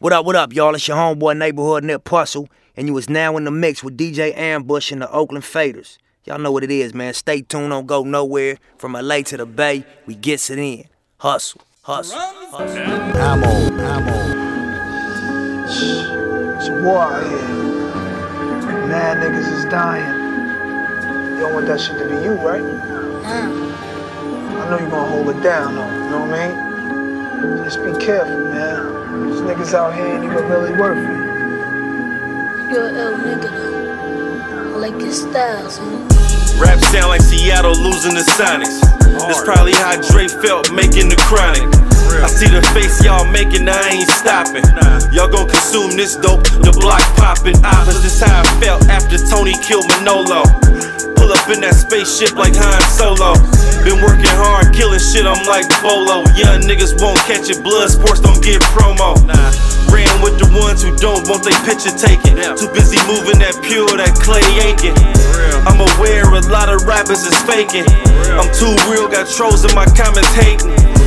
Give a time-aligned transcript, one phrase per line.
[0.00, 0.76] What up, what up, y'all?
[0.76, 4.32] It's your homeboy neighborhood Nip Hussle, and you is now in the mix with DJ
[4.38, 5.98] Ambush and the Oakland Faders.
[6.24, 7.12] Y'all know what it is, man.
[7.14, 8.58] Stay tuned, don't go nowhere.
[8.76, 10.84] From LA to the Bay, we gets it in.
[11.16, 12.78] Hustle, hustle, hustle.
[12.78, 13.48] Ammo,
[13.82, 15.64] ammo.
[15.66, 18.86] It's a war out here.
[18.86, 21.34] Mad niggas is dying.
[21.34, 22.62] You don't want that shit to be you, right?
[22.62, 23.48] Yeah.
[24.62, 25.90] I know you're gonna hold it down, though.
[25.90, 26.46] You know what I
[27.56, 27.64] mean?
[27.64, 28.97] Just be careful, man.
[29.24, 32.70] These niggas out here ain't even really worth it.
[32.70, 34.74] You're an ill nigga though.
[34.74, 36.62] I like your styles, huh?
[36.62, 38.78] Rap sound like Seattle losing the Sonics.
[39.26, 41.66] That's probably how Dre felt making the chronic.
[42.22, 44.64] I see the face y'all making, I ain't stopping.
[45.12, 47.56] Y'all gon' consume this dope, the block popping.
[47.64, 50.42] Opposites how I felt after Tony killed Manolo.
[51.18, 53.34] Pull up in that spaceship like Han Solo.
[53.84, 56.26] Been working hard, killing shit, I'm like Bolo.
[56.34, 59.16] Young niggas won't catch it, blood sports don't get promo.
[59.88, 62.36] Ran with the ones who don't want their picture taken.
[62.58, 64.96] Too busy moving that pure, that clay aching.
[65.64, 67.86] I'm aware a lot of rappers is faking.
[68.36, 70.97] I'm too real, got trolls in my comments hating.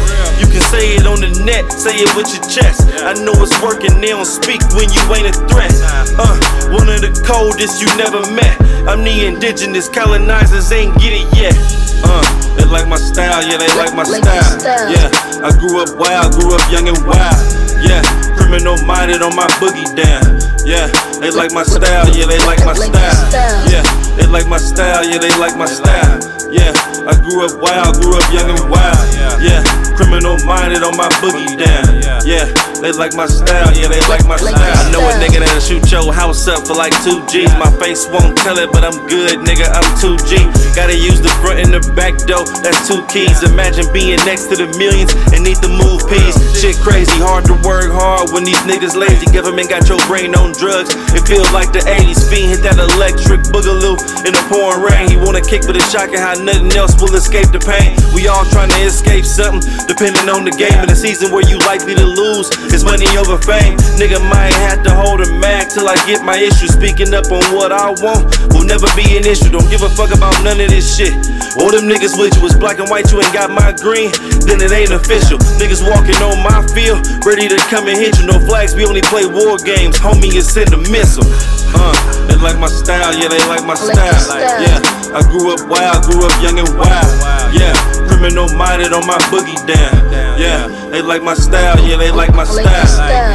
[0.42, 2.90] You can say it on the net, say it with your chest.
[3.06, 5.70] I know it's working, they don't speak when you ain't a threat.
[6.18, 6.34] Uh,
[6.74, 8.58] one of the coldest you never met.
[8.90, 11.54] I'm the indigenous, colonizers ain't get it yet.
[12.02, 12.26] Uh,
[12.58, 14.58] they like my style, yeah, they like my style.
[14.90, 15.14] Yeah,
[15.46, 17.38] I grew up wild, grew up young and wild.
[17.86, 18.02] Yeah,
[18.34, 20.42] criminal minded on my boogie down.
[20.66, 20.90] Yeah,
[21.22, 23.30] they like my style, yeah, they like my Like your style.
[23.30, 23.62] style.
[23.70, 23.86] Yeah,
[24.18, 26.20] they like my style, yeah, they like my style.
[26.52, 26.76] Yeah,
[27.08, 29.00] I grew up wild, grew up young and wild.
[29.40, 29.64] Yeah,
[29.96, 32.04] criminal minded on my boogie down.
[32.28, 32.46] Yeah,
[32.84, 34.60] they like my style, yeah, they like my style.
[34.60, 37.50] I know a nigga that'll shoot your house up for like two G's.
[37.56, 40.76] My face won't tell it, but I'm good, nigga, I'm 2G.
[40.76, 43.42] Gotta use the front and the back door, that's two keys.
[43.48, 46.36] Imagine being next to the millions and need to move peas.
[46.60, 49.26] Shit crazy, hard to work hard when these niggas lazy.
[49.32, 50.92] Government got your brain on drugs.
[51.16, 52.28] It feels like the 80s.
[52.28, 55.10] Fiend hit that electric boogaloo in the pouring rain.
[55.10, 57.98] He wanna kick, but it's shocking how nothing else will escape the pain.
[58.14, 60.78] We all trying to escape something, depending on the game.
[60.82, 63.78] In the season where you likely to lose, it's money over fame.
[63.98, 66.68] Nigga might have to hold a mag till I get my issue.
[66.68, 69.50] Speaking up on what I want will never be an issue.
[69.50, 71.14] Don't give a fuck about none of this shit.
[71.60, 74.12] All them niggas with you is black and white, you ain't got my green,
[74.48, 75.38] then it ain't official.
[75.60, 78.26] Niggas walking on my field, ready to come and hit you.
[78.26, 79.98] No flags, we only play war games.
[79.98, 81.28] Homie is send a missile.
[81.76, 81.96] Uh,
[82.42, 83.96] like my style, yeah, they like my style.
[83.98, 84.82] Yeah,
[85.14, 87.06] I grew up wild, grew up young and wild.
[87.54, 87.74] Yeah,
[88.10, 90.12] criminal minded on my boogie down.
[90.40, 92.66] Yeah, they like my style, yeah, they like my style.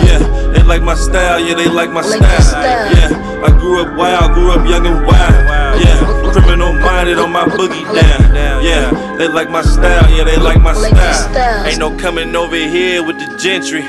[0.04, 0.18] Yeah,
[0.52, 2.20] they like my style, yeah, they like my style.
[2.20, 5.55] Yeah, I grew up wild, grew up young and wild.
[5.78, 8.34] Yeah, criminal minded on my boogie down.
[8.64, 11.66] Yeah, they like my style, yeah, they like my style.
[11.66, 13.84] Ain't no coming over here with the gentry.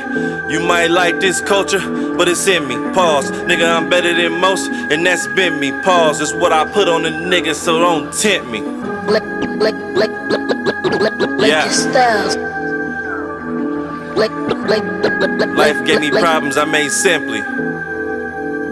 [0.52, 1.80] You might like this culture,
[2.16, 2.75] but it's in me.
[2.94, 5.72] Pause, nigga, I'm better than most, and that's been me.
[5.81, 8.62] Pause, it's what I put on the nigga, so don't tempt me.
[11.48, 11.66] Yeah.
[15.56, 17.42] Life gave me problems I made simply.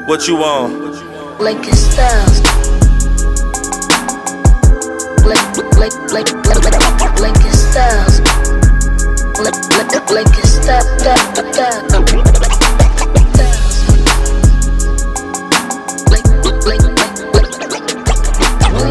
[0.05, 1.39] What you on?
[1.39, 2.54] Like your styles.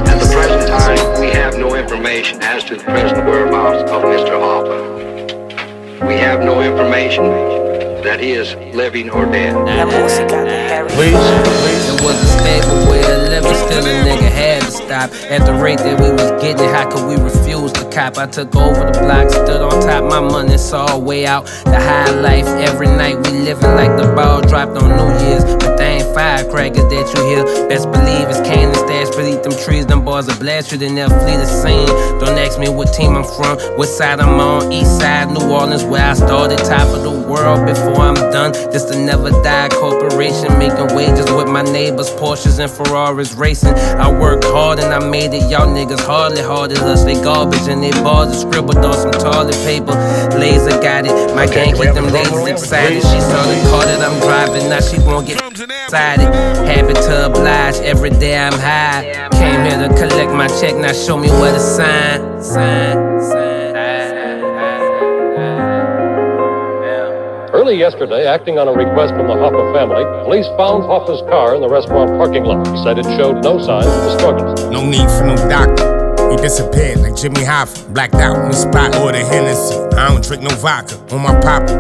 [0.07, 4.39] At the present time, we have no information as to the present whereabouts of Mr.
[4.39, 6.07] Hoffa.
[6.07, 7.64] We have no information
[8.05, 9.57] that he is living or dead.
[9.57, 9.87] It
[12.05, 15.11] was a stable way of living, still a nigga had to stop.
[15.31, 18.19] At the rate that we was getting, how could we refuse to cop?
[18.19, 21.47] I took over the block, stood on top, my money saw a way out.
[21.65, 25.45] The high life, every night we living like the ball dropped on New Year's.
[25.57, 27.69] But they ain't firecrackers that you hear.
[27.69, 30.93] Best believe it's cane and stash, beneath them trees, them boys are blast you, they
[30.93, 31.89] never flee the scene.
[32.21, 34.71] Don't ask me what team I'm from, what side I'm on.
[34.71, 38.53] East side, New Orleans, where I started, top of the world before I'm done.
[38.73, 43.75] This to never die corporation, making wages with my neighbors, Porsches and Ferraris racing.
[43.75, 45.49] I worked hard and I made it.
[45.51, 47.05] Y'all niggas hardly hard as us.
[47.05, 49.93] They garbage and they bars are scribbled on some toilet paper.
[50.39, 51.35] Laser got it.
[51.35, 53.03] My gang keep them ladies excited.
[53.03, 54.69] She saw the car that I'm driving.
[54.69, 56.33] Now she won't get excited.
[56.67, 57.77] Habit to oblige.
[57.77, 59.29] Every day I'm high.
[59.33, 60.75] Came here to collect my check.
[60.77, 62.43] Now show me where to sign.
[62.43, 63.21] Sign.
[63.21, 63.44] Sign.
[67.65, 71.63] Early yesterday, acting on a request from the Hoffa family, police found Hoffa's car in
[71.63, 72.61] the restaurant parking lot.
[72.69, 74.65] He said it showed no signs of the struggles.
[74.69, 75.89] No need for no doctor.
[76.29, 77.89] He disappeared like Jimmy Hoffa.
[77.95, 78.95] Blacked out in the spot.
[79.01, 79.81] Order Hennessy.
[79.97, 81.01] I don't drink no vodka.
[81.17, 81.73] On my papa.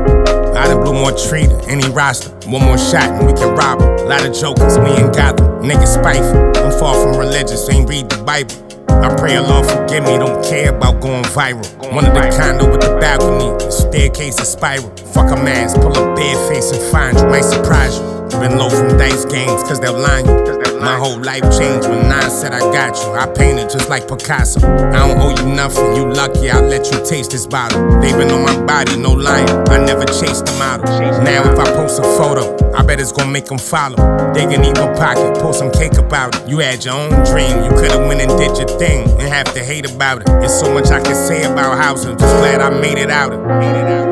[0.56, 2.32] I done blew more tree than any roster.
[2.48, 4.08] One more shot and we can rob 'em.
[4.08, 5.69] Lot of jokers, we ain't got them.
[5.69, 6.64] Niggas spiteful.
[6.64, 8.63] I'm far from religious, ain't read the Bible.
[8.88, 11.66] I pray Allah forgive me, don't care about going viral.
[11.92, 14.90] One of the condo with the balcony, the staircase is spiral.
[15.12, 18.14] Fuck a mask, pull a bare face and find you, might surprise you.
[18.40, 20.34] Been low from dice games, cause they'll line you.
[20.81, 23.14] My whole life changed when Nine said I got you.
[23.14, 24.60] I painted just like Picasso.
[24.60, 28.00] I don't owe you nothing, you lucky, I'll let you taste this bottle.
[28.00, 29.48] They been on my body, no lying.
[29.69, 30.84] I never chased the model.
[31.25, 33.96] Now if I post a photo, I bet it's gonna make them follow.
[34.34, 36.48] They can eat my pocket, pull some cake about it.
[36.48, 38.54] You had your own dream, you could've went and did
[38.84, 40.26] thing and have to hate about it.
[40.26, 43.31] There's so much I can say about housing, just glad I made it out.
[43.31, 44.08] Made it out.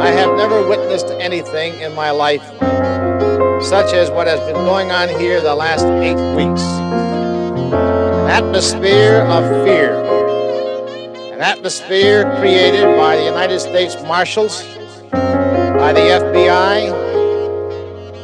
[0.00, 2.44] I have never witnessed anything in my life
[3.62, 6.62] such as what has been going on here the last eight weeks.
[8.22, 9.92] An atmosphere of fear.
[11.34, 14.62] An atmosphere created by the United States Marshals,
[15.82, 16.76] by the FBI,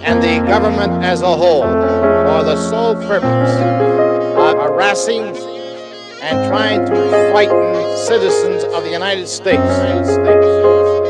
[0.04, 3.52] and the government as a whole for the sole purpose
[4.38, 5.36] of harassing
[6.22, 6.94] and trying to
[7.32, 11.01] frighten citizens of the United States.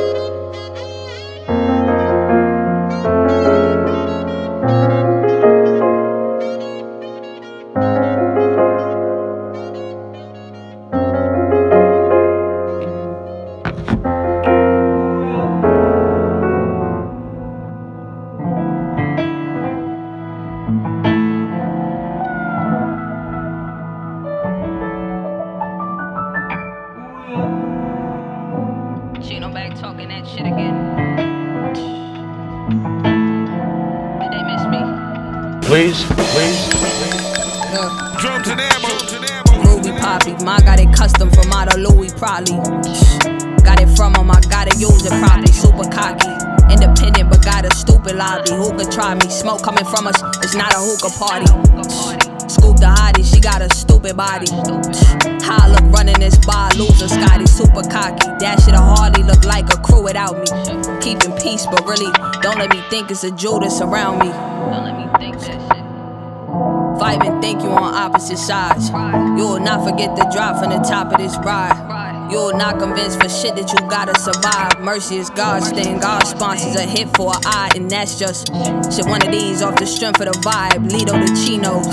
[63.12, 64.28] Let me think it's a Judas around me.
[64.28, 66.98] Don't let me think that shit.
[66.98, 68.88] Fight and think you on opposite sides.
[68.88, 72.30] You will not forget the drop from the top of this ride.
[72.30, 74.80] You will not convince for shit that you gotta survive.
[74.80, 76.00] Mercy is God's thing.
[76.00, 78.48] God sponsors a hit for an eye, and that's just
[78.94, 79.04] shit.
[79.06, 80.90] One of these off the strength of the vibe.
[80.90, 81.86] Lido the chinos.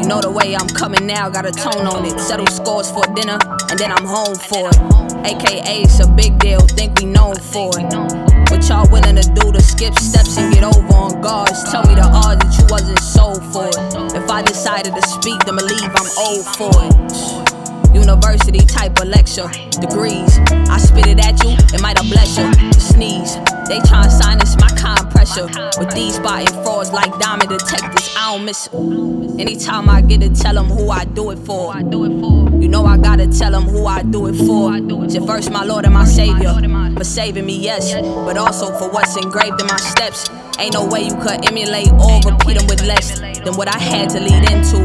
[0.00, 2.20] You know the way I'm coming now, got a tone on it.
[2.20, 3.38] Settle scores for dinner,
[3.70, 4.78] and then I'm home for it.
[5.26, 8.27] AKA, it's a big deal, think we known for it.
[8.68, 11.64] Y'all willing to do to skip steps and get over on guards?
[11.70, 13.76] Tell me the odds that you wasn't sold for it.
[14.14, 16.92] If I decided to speak, then believe I'm old for it.
[17.94, 19.48] University type of lecture,
[19.80, 20.38] degrees.
[20.68, 22.44] I spit it at you, it might have bless you.
[22.52, 23.36] To sneeze,
[23.72, 25.48] they tryna sign this, my kind pressure.
[25.80, 28.74] With these spotting frauds like diamond detectors, I don't miss it.
[29.40, 31.72] Anytime I get to tell them who I do it for.
[32.68, 34.76] You know I gotta tell them who I do it for.
[35.08, 36.52] Shit, first my Lord and my Savior.
[36.98, 37.94] For saving me, yes.
[37.94, 40.28] But also for what's engraved in my steps.
[40.58, 44.10] Ain't no way you could emulate or repeat them with less than what I had
[44.10, 44.84] to lead into.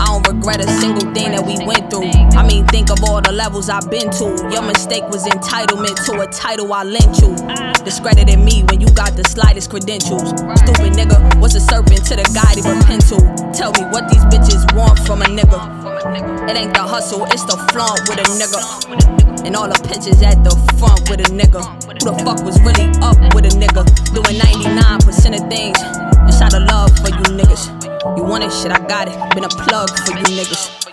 [0.00, 2.08] I don't regret a single thing that we went through.
[2.32, 4.48] I mean, think of all the levels I've been to.
[4.50, 7.36] Your mistake was entitlement to a title I lent you.
[7.84, 10.30] Discredited me when you got the slightest credentials.
[10.64, 13.20] Stupid nigga, what's a serpent to the guy they repent to?
[13.52, 15.75] Tell me what these bitches want from a nigga.
[16.14, 18.60] It ain't the hustle, it's the flaunt with a nigga.
[19.44, 21.62] And all the pictures at the front with a nigga.
[21.82, 23.82] Who the fuck was really up with a nigga?
[24.14, 25.78] Doing 99% of things
[26.26, 27.66] just out of love for you niggas.
[28.16, 29.34] You want it, shit, I got it.
[29.34, 30.86] Been a plug for you niggas.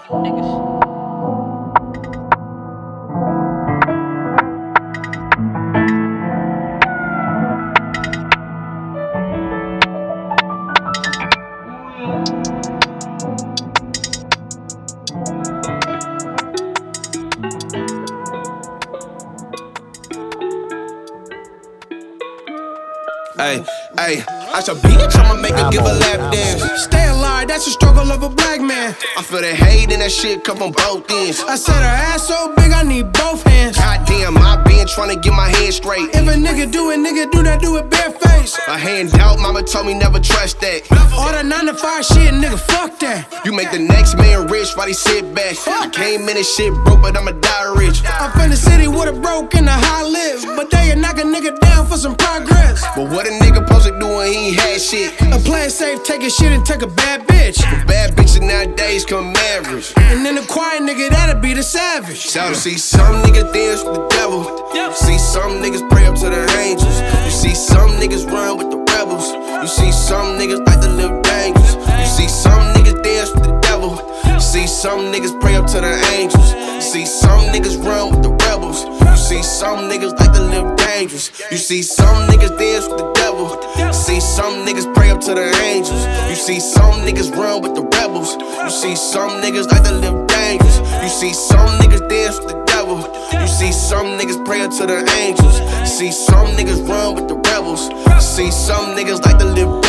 [23.43, 23.61] Hey,
[23.97, 26.61] hey, I should bitch, I'ma make her give a lap dance.
[26.83, 28.95] Stay alive, that's the struggle of a black man.
[29.17, 31.41] I feel the hate and that shit come from both ends.
[31.41, 33.77] I said her ass so big, I need both hands.
[33.77, 36.07] Goddamn, I been trying to get my head straight.
[36.13, 38.59] If a nigga do it, nigga do that, do it bareface.
[38.67, 40.85] A handout, mama told me never trust that.
[41.17, 43.25] All that 9 to 5 shit, nigga, fuck that.
[43.45, 45.57] You make the next man rich while he sit back.
[45.67, 48.03] I came in and shit broke, but I'ma die rich.
[48.05, 50.45] I'm from the city with a broke and a high live.
[50.55, 52.85] But they knock a nigga down for some progress.
[52.95, 55.13] But what a nigga supposed to do when he ain't had shit?
[55.31, 57.59] A player safe, take a shit and take a bad bitch.
[57.61, 59.93] But bad bitches nowadays come average.
[59.97, 62.25] And then the quiet nigga, that'll be the savage.
[62.27, 64.41] So you see some niggas dance with the devil.
[64.73, 66.99] You see some niggas pray up to the angels.
[67.25, 69.31] You see some niggas run with the rebels.
[69.33, 71.75] You see some niggas like to live dangerous.
[71.75, 73.91] You see some niggas dance with the devil.
[74.27, 76.53] You see some niggas pray up to the angels.
[76.53, 78.83] You see some niggas run with the rebels.
[78.83, 81.31] You see some niggas like to live dangerous.
[81.51, 83.47] You see some niggas dance with the devil.
[83.77, 86.03] You see some niggas pray up to the angels.
[86.29, 88.35] You see some niggas run with the rebels.
[88.63, 90.77] You see some niggas like to live dangerous.
[91.03, 92.99] You see some niggas dance with the devil.
[93.39, 95.59] You see some niggas pray up to the angels.
[95.59, 97.89] You see some niggas run with the rebels.
[97.89, 99.82] You see some niggas like to live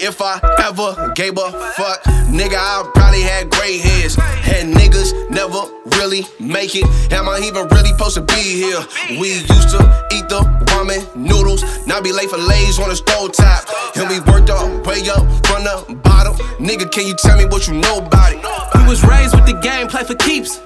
[0.00, 4.16] if I ever gave a fuck, nigga, I probably had gray hairs.
[4.18, 5.60] And niggas never
[5.98, 6.84] really make it.
[7.12, 8.80] Am I even really supposed to be here?
[9.18, 10.40] We used to eat the
[10.72, 11.62] ramen noodles.
[11.86, 13.64] Now be late for lays on the stove top.
[13.96, 16.34] And we worked our way up from the bottom.
[16.58, 18.38] Nigga, can you tell me what you know about it?
[18.74, 20.60] We was raised with the game, play for keeps.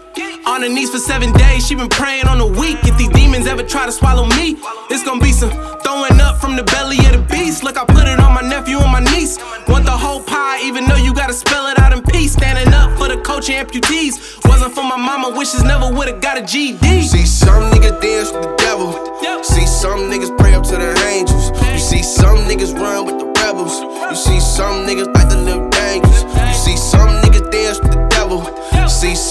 [0.46, 2.78] On her knees for seven days, she been praying on the week.
[2.82, 4.56] If these demons ever try to swallow me,
[4.90, 5.50] it's gonna be some
[5.80, 7.64] throwing up from the belly of the beast.
[7.64, 9.38] Look, I put it on my nephew and my niece.
[9.68, 12.32] Want the whole pie, even though you gotta spell it out in peace.
[12.32, 14.44] Standing up for the coach and amputees.
[14.48, 17.02] Wasn't for my mama, wishes never would've got a GD.
[17.04, 18.51] See some niggas dance with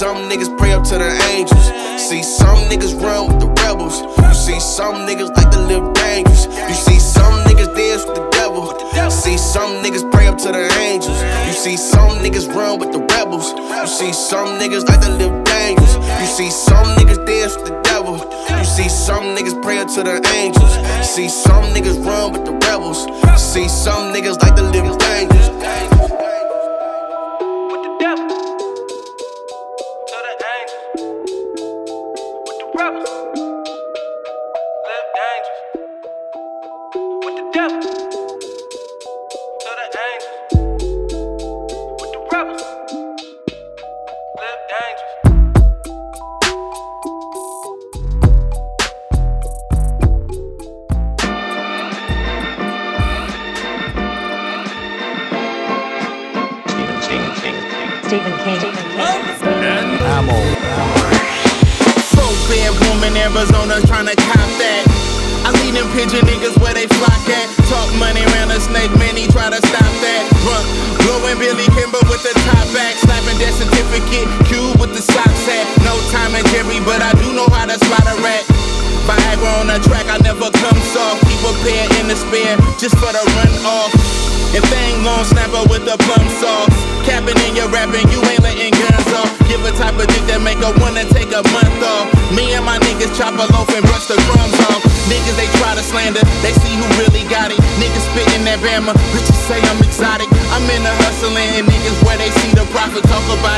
[0.01, 1.67] some niggas pray up to the angels.
[2.01, 4.01] See some niggas run with the rebels.
[4.01, 6.47] You see some niggas like to live dangerous.
[6.47, 8.65] You see some niggas dance with the devil.
[9.11, 11.21] See some niggas pray up to the angels.
[11.45, 13.53] You see some niggas run with the rebels.
[13.53, 15.93] You see some niggas like to live dangerous.
[16.19, 18.17] You see some niggas dance with the devil.
[18.57, 20.73] You see some niggas pray up to the angels.
[21.05, 23.05] See some niggas run with the rebels.
[23.37, 25.90] See some niggas like to live dangerous.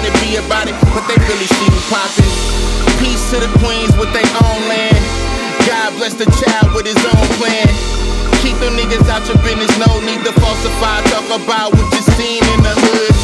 [0.04, 2.28] About it, be about it, but they really see me poppin'.
[3.00, 5.00] Peace to the queens with their own land.
[5.64, 7.72] God bless the child with his own plan.
[8.44, 11.08] Keep them niggas out your business, no need to falsify.
[11.08, 13.16] Talk about what you seen in the hood.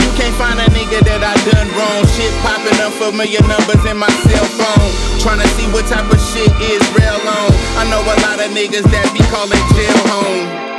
[0.00, 2.08] You can't find a nigga that I done wrong.
[2.16, 4.90] Shit popping unfamiliar numbers in my cell phone.
[5.20, 7.52] Tryna see what type of shit is real on.
[7.76, 10.73] I know a lot of niggas that be calling jail home.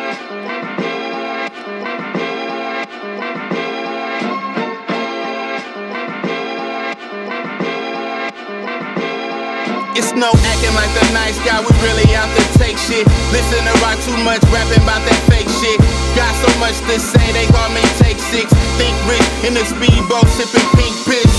[9.96, 13.08] It's no acting like the nice guy, we really out to take shit.
[13.32, 15.80] Listen to rock too much, rapping about that fake shit.
[16.20, 18.52] Got so much to say, they call me Take Six.
[18.76, 21.32] Think rich in the speedboat, sipping pink piss.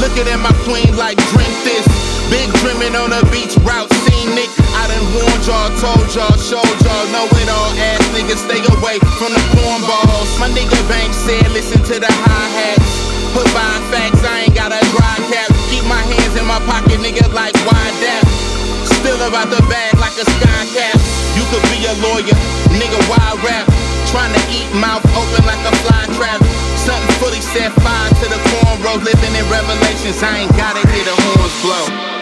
[0.00, 1.84] Looking at my queen like drink this.
[2.32, 4.48] Big dreaming on the beach route, scenic.
[4.80, 7.68] I done warned y'all, told y'all, showed y'all, know it all.
[7.76, 10.32] Ass niggas stay away from the cornballs.
[10.40, 12.88] My nigga Bank said, listen to the hi hats.
[13.36, 15.53] Put by facts, I ain't got a dry cap.
[15.74, 18.22] Keep my hands in my pocket, nigga, like why that?
[18.86, 20.94] Still about the bag like a sky cap.
[21.34, 22.38] You could be a lawyer,
[22.78, 23.66] nigga, why rap?
[24.06, 26.38] Trying to eat mouth open like a fly trap.
[26.78, 30.22] Something fully set fire to the cornrows, living in revelations.
[30.22, 32.13] I ain't gotta hear the horns blow.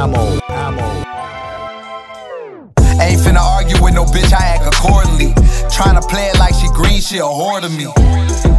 [0.00, 1.04] Ammo, ammo.
[3.02, 5.34] Ain't finna argue with no bitch, I act accordingly.
[5.68, 8.49] Tryna play it like she green, she a whore to me.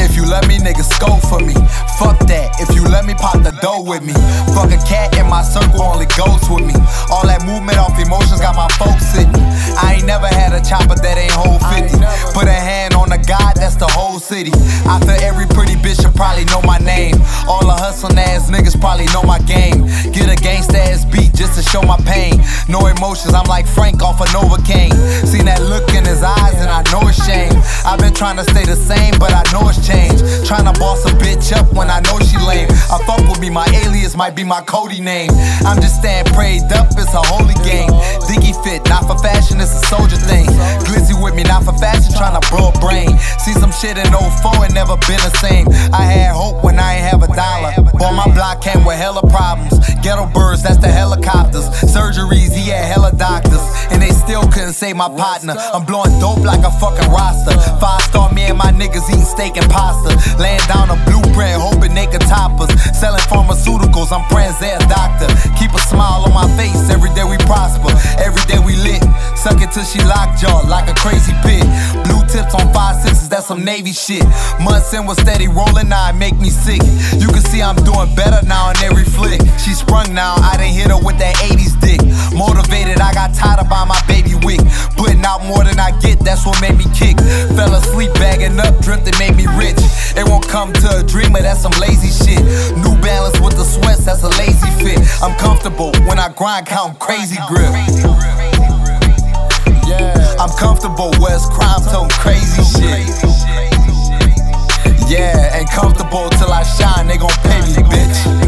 [0.00, 1.54] If you let me, nigga, scope for me.
[2.00, 2.56] Fuck that.
[2.60, 4.16] If you let me pop the dough with me.
[4.56, 6.74] Fuck a cat in my circle, only goes with me.
[7.12, 9.36] All that movement off emotions got my folks sitting.
[9.76, 12.00] I ain't never had a chopper that ain't whole 50.
[12.32, 14.52] Put a hand on a god, that's the whole city.
[14.88, 17.20] After every pretty bitch should probably know my name.
[17.44, 19.84] All the hustling ass niggas probably know my game.
[20.16, 22.40] Get a gangsta ass beat just to show my pain.
[22.68, 24.96] No emotions, I'm like Frank off of Novocaine.
[25.28, 27.52] Seen that look in his eyes and I know it's shame.
[27.84, 30.20] I've been trying to stay the same, but I know it's change.
[30.46, 32.68] Tryna boss a bitch up when I know she lame.
[32.90, 35.30] I fuck with me, my alias might be my Cody name.
[35.66, 37.90] I'm just staying prayed up, it's a holy game.
[38.26, 40.46] Diggy fit, not for fashion, it's a soldier thing.
[40.86, 43.18] Glizzy with me, not for fashion, tryna blow a brain.
[43.38, 45.66] See some shit in 04 and never been the same.
[45.92, 47.72] I had hope when I ain't have a dollar.
[47.98, 49.78] Boy, my block came with hella problems.
[50.02, 51.68] Ghetto birds, that's the helicopters.
[51.84, 53.62] Surgeries, he had hella doctors.
[53.90, 55.54] And they still couldn't save my partner.
[55.74, 57.54] I'm blowing dope like a fucking roster.
[57.80, 60.12] Five star, me and my niggas eating steak and pasta.
[60.36, 62.68] Laying down a blueprint, hoping they could top us.
[62.92, 65.28] Selling pharmaceuticals, I'm praying they a doctor.
[65.56, 67.88] Keep a smile on my face, every day we prosper.
[68.20, 69.00] Every day we lit.
[69.40, 71.64] Suck it till she lockjaw like a crazy pit.
[72.04, 74.24] Blue tips on five sixes, that's some Navy shit.
[74.60, 76.82] Months in was steady rolling, now it make me sick.
[77.16, 79.40] You can see I'm doing better now in every flick.
[79.56, 82.00] She sprung now, I didn't hit her with that 80s dick.
[82.36, 84.19] Motivated, I got tired about my baby
[90.60, 92.44] come to a dreamer, that's some lazy shit.
[92.84, 95.00] New balance with the sweats, that's a lazy fit.
[95.22, 97.72] I'm comfortable when I grind, count crazy grip.
[99.88, 103.08] Yeah, I'm comfortable where it's crime, toting crazy shit.
[105.08, 108.39] Yeah, ain't comfortable till I shine, they gon' pay me, bitch.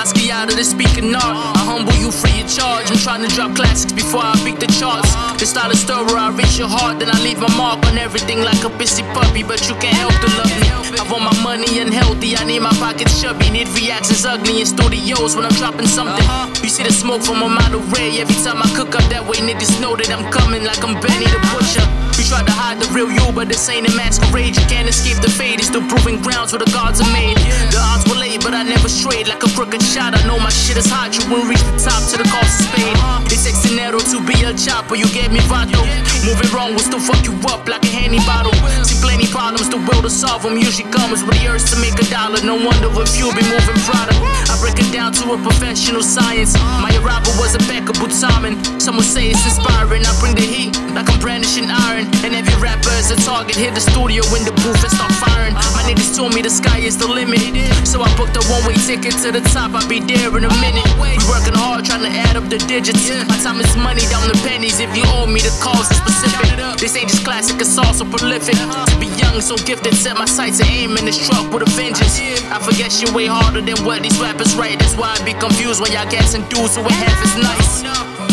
[0.00, 1.36] Basquiat of the speaking art.
[1.60, 2.88] I humble you free of charge.
[2.88, 5.12] I'm trying to drop classics before I beat the charts.
[5.36, 8.40] The style of stirrer, I reach your heart, then I leave a mark on everything
[8.40, 9.44] like a pissy puppy.
[9.44, 10.72] But you can't help to love me.
[10.96, 13.52] I want my money unhealthy, I need my pockets chubby.
[13.52, 16.24] Need reactions ugly in studios when I'm dropping something.
[16.24, 16.48] Uh-huh.
[16.64, 19.36] You see the smoke from a model ray every time I cook up that way.
[19.44, 21.84] Niggas know that I'm coming like I'm Benny the Butcher.
[22.20, 24.52] You try to hide the real you, but this ain't a masquerade.
[24.52, 25.56] You can't escape the fate.
[25.56, 27.40] It's the proving grounds where the gods are made.
[27.72, 30.12] The odds were laid, but I never strayed like a crooked shot.
[30.12, 31.16] I know my shit is hot.
[31.16, 32.92] You won't reach the top to the cost is paid.
[33.32, 35.00] It takes dinero to be a chopper.
[35.00, 35.80] You gave me vato.
[36.20, 38.52] Moving wrong will still fuck you up like a handy bottle.
[38.84, 41.96] See plenty problems, the will to solve them usually comes with the urge to make
[41.96, 42.44] a dollar.
[42.44, 44.20] No wonder if you be moving product.
[44.52, 46.52] I break it down to a professional science.
[46.84, 48.60] My arrival was impeccable timing.
[48.76, 50.04] Some would say it's inspiring.
[50.04, 52.09] I bring the heat like I'm brandishing iron.
[52.24, 53.56] And every rapper is a target.
[53.56, 55.54] Hit the studio in the booth and start firing.
[55.74, 57.40] My niggas told me the sky is the limit.
[57.86, 59.74] So I booked a one way ticket to the top.
[59.74, 60.86] I'll be there in a minute.
[61.00, 63.08] We working hard trying to add up the digits.
[63.28, 64.80] My time is money down the pennies.
[64.80, 66.50] If you owe me the calls are specific.
[66.80, 68.56] This ain't just classic, it's also prolific.
[68.56, 71.70] To be young, so gifted, set my sights and aim in this truck with a
[71.76, 72.16] vengeance.
[72.48, 74.78] I forget shit way harder than what these rappers write.
[74.78, 77.84] That's why I be confused when y'all guessing dudes who ain't half as nice.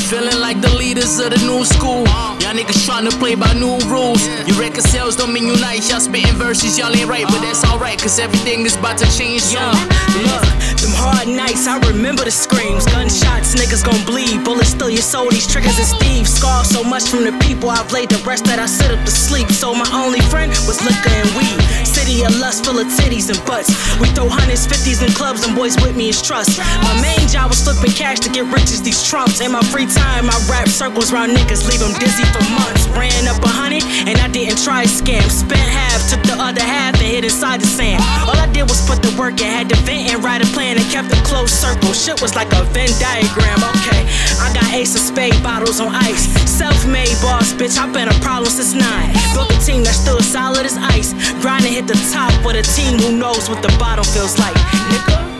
[0.08, 2.08] Feeling like the leaders of the new school.
[2.40, 4.23] Y'all niggas trying to play by new rules.
[4.47, 5.89] Your record sales don't mean you nice.
[5.89, 9.41] Y'all spitting verses, y'all ain't right, but that's alright, cause everything is about to change
[9.41, 9.75] soon.
[10.23, 10.47] Look,
[10.80, 12.86] them hard nights, I remember the screams.
[12.86, 14.43] Gunshots, niggas gon' bleed.
[14.43, 16.32] Bullets steal your soul, these triggers and thieves.
[16.34, 19.12] Scar so much from the people I've laid the rest that I sit up to
[19.12, 19.49] sleep.
[19.51, 21.60] So my only friend was liquor and weed.
[21.86, 23.69] City of lust full of titties and butts.
[23.99, 26.60] We throw hundreds, fifties in clubs, and boys with me is trust.
[26.60, 29.41] My main job was flipping cash to get rich as these trumps.
[29.41, 32.88] In my free time, I rap circles round niggas, leave them dizzy for months.
[32.95, 35.26] Ran up a hundred, and I didn't try a scam.
[35.26, 37.98] Spent half, took the other half, and hid inside the sand.
[38.30, 40.78] All I did was put the work in, had to vent and write a plan,
[40.78, 41.91] and kept a close circle.
[41.93, 44.06] Shit was like a Venn diagram, okay.
[44.38, 46.30] I got ace of spade bottles on ice.
[46.46, 49.10] Self made boss, bitch, I've been a problem since nine.
[49.34, 51.13] Built a team that's still solid as ice.
[51.41, 54.56] Grinding hit the top with a team who knows what the bottom feels like.
[54.93, 55.37] Nigga.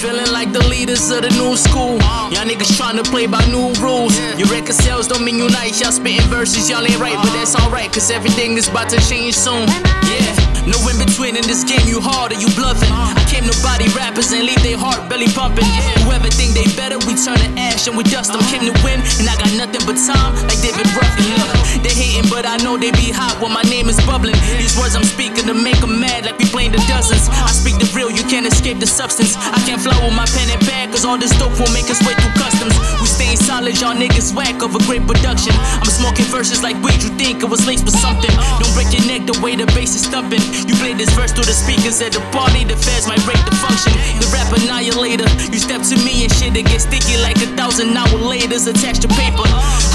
[0.00, 2.00] Feeling like the leaders of the new school.
[2.32, 4.16] Y'all niggas trying to play by new rules.
[4.38, 5.78] Your record sales don't mean you nice.
[5.78, 9.34] Y'all spitting verses, y'all ain't right, but that's alright, cause everything is about to change
[9.34, 9.68] soon.
[10.08, 10.50] Yeah.
[10.64, 12.88] No in between in this game, you hard or you bluffing.
[12.92, 15.64] I came to body rappers and leave their heart belly pumping.
[16.04, 18.40] Whoever think they better, we turn to ash and we dust them.
[18.52, 21.24] Came to win, and I got nothing but time, like David Ruffin.
[21.40, 24.36] Look, they hating, but I know they be hot when my name is bubbling.
[24.60, 27.28] These words I'm speaking to make them mad like we playing the dozens.
[27.32, 29.40] I speak the real, you can't escape the substance.
[29.40, 32.14] I can't with my pen and pad, cause all this dope won't make us way
[32.14, 32.74] through customs.
[33.00, 35.54] We staying solid, y'all niggas whack of a great production.
[35.80, 38.30] I'm smoking verses like weed, you think it was laced with something.
[38.60, 40.42] Don't break your neck the way the bass is thumping.
[40.68, 43.56] You play this verse through the speakers at the party, the feds might break the
[43.56, 43.92] function.
[44.20, 47.96] The rap annihilator, you step to me and shit, it gets sticky like a thousand
[47.96, 49.46] hour laters attached to paper.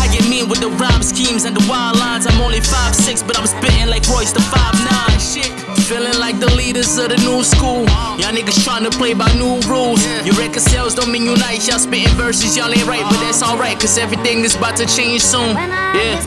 [0.01, 2.25] I get mean with the rhyme schemes and the wild lines.
[2.25, 5.19] I'm only five six, but I'm spitting like Royce the five nine.
[5.19, 5.51] Shit,
[5.85, 7.85] feeling like the leaders of the new school.
[8.17, 10.01] Y'all niggas trying to play by new rules.
[10.25, 11.67] Your record sales don't mean you nice.
[11.67, 15.21] Y'all spitting verses, y'all ain't right, but that's alright, cause everything is about to change
[15.21, 15.55] soon.
[15.55, 16.17] Yeah.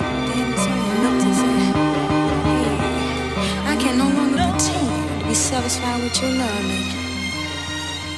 [3.67, 6.95] I can no longer pretend be satisfied with your love making.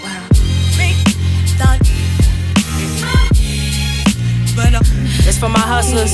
[0.05, 0.29] Wow.
[5.27, 6.13] It's uh, for my hustlers.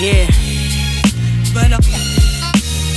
[0.00, 0.28] Yeah.
[1.74, 1.97] Uh,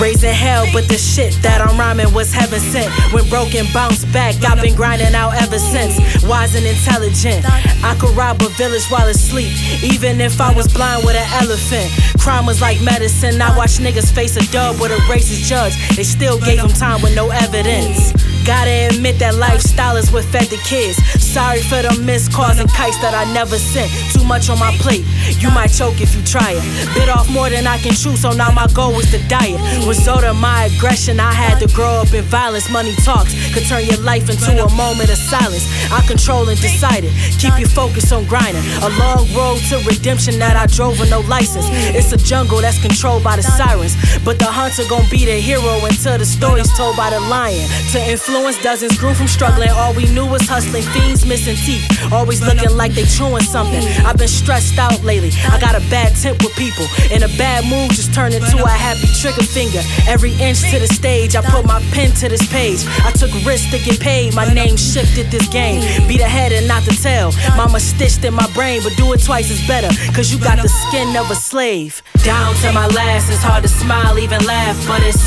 [0.00, 2.90] Raising hell, but the shit that I'm rhyming was heaven sent.
[3.12, 4.34] When broken, bounce back.
[4.44, 6.24] I've been grinding out ever since.
[6.24, 7.44] Wise and intelligent.
[7.84, 9.52] I could rob a village while asleep,
[9.84, 11.90] even if I was blind with an elephant.
[12.18, 13.40] Crime was like medicine.
[13.40, 15.74] I watched niggas face a dub with a racist judge.
[15.96, 18.12] They still gave him time with no evidence.
[18.44, 21.00] Gotta admit that lifestyle is what fed the kids.
[21.16, 23.88] Sorry for the missed calls and kites that I never sent.
[24.12, 25.00] Too much on my plate.
[25.40, 26.64] You might choke if you try it.
[26.92, 29.56] Bit off more than I can chew, so now my goal was to diet.
[29.88, 32.68] Result of my aggression, I had to grow up in violence.
[32.68, 35.64] Money talks could turn your life into a moment of silence.
[35.88, 37.16] I control and decided.
[37.40, 38.62] Keep your focus on grinding.
[38.84, 41.64] A long road to redemption that I drove with no license.
[41.96, 43.96] It's a jungle that's controlled by the sirens.
[44.20, 47.64] But the hunter gon' be the hero until the story's told by the lion.
[47.96, 48.33] To influence
[48.64, 49.68] dozens grew from struggling.
[49.70, 50.82] All we knew was hustling.
[50.82, 51.84] Fiends missing teeth.
[52.12, 53.82] Always looking like they chewing something.
[54.04, 55.30] I've been stressed out lately.
[55.52, 56.86] I got a bad tip with people.
[57.12, 59.80] In a bad mood, just turn into a happy trigger finger.
[60.08, 62.80] Every inch to the stage, I put my pen to this page.
[63.04, 64.34] I took risks to get paid.
[64.34, 65.80] My name shifted this game.
[66.08, 67.30] Be the head and not the tail.
[67.56, 69.88] Mama stitched in my brain, but do it twice is better.
[70.12, 72.02] Cause you got the skin of a slave.
[72.24, 75.22] Down to my last, it's hard to smile, even laugh, but it's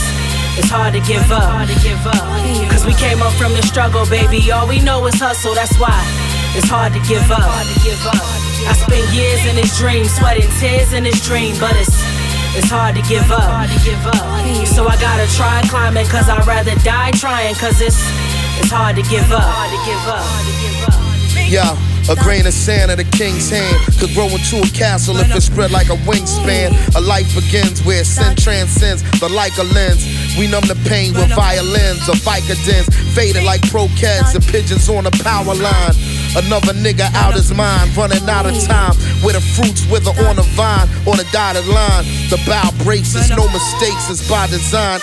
[0.57, 1.67] it's hard to give up.
[2.69, 4.51] Cause we came up from the struggle, baby.
[4.51, 5.93] All we know is hustle, that's why
[6.57, 7.41] it's hard to give up.
[8.67, 11.95] I spent years in this dream, sweating tears in this dream, but it's
[12.57, 13.69] it's hard to give up.
[14.65, 18.01] So I gotta try climbing, cause I'd rather die trying, cause it's
[18.59, 19.45] it's hard to give up.
[21.47, 21.96] Yeah.
[22.09, 25.41] A grain of sand in a king's hand could grow into a castle if it
[25.41, 26.71] spread like a wingspan.
[26.95, 30.07] A life begins where sin transcends the like a lens.
[30.39, 35.11] We numb the pain with violins or Vicodins, faded like croquettes and pigeons on a
[35.19, 35.95] power line.
[36.39, 38.95] Another nigga out his mind, running out of time.
[39.19, 42.05] Where the fruits wither on a vine, on a dotted line.
[42.31, 45.01] The bow braces, no mistakes, it's by design.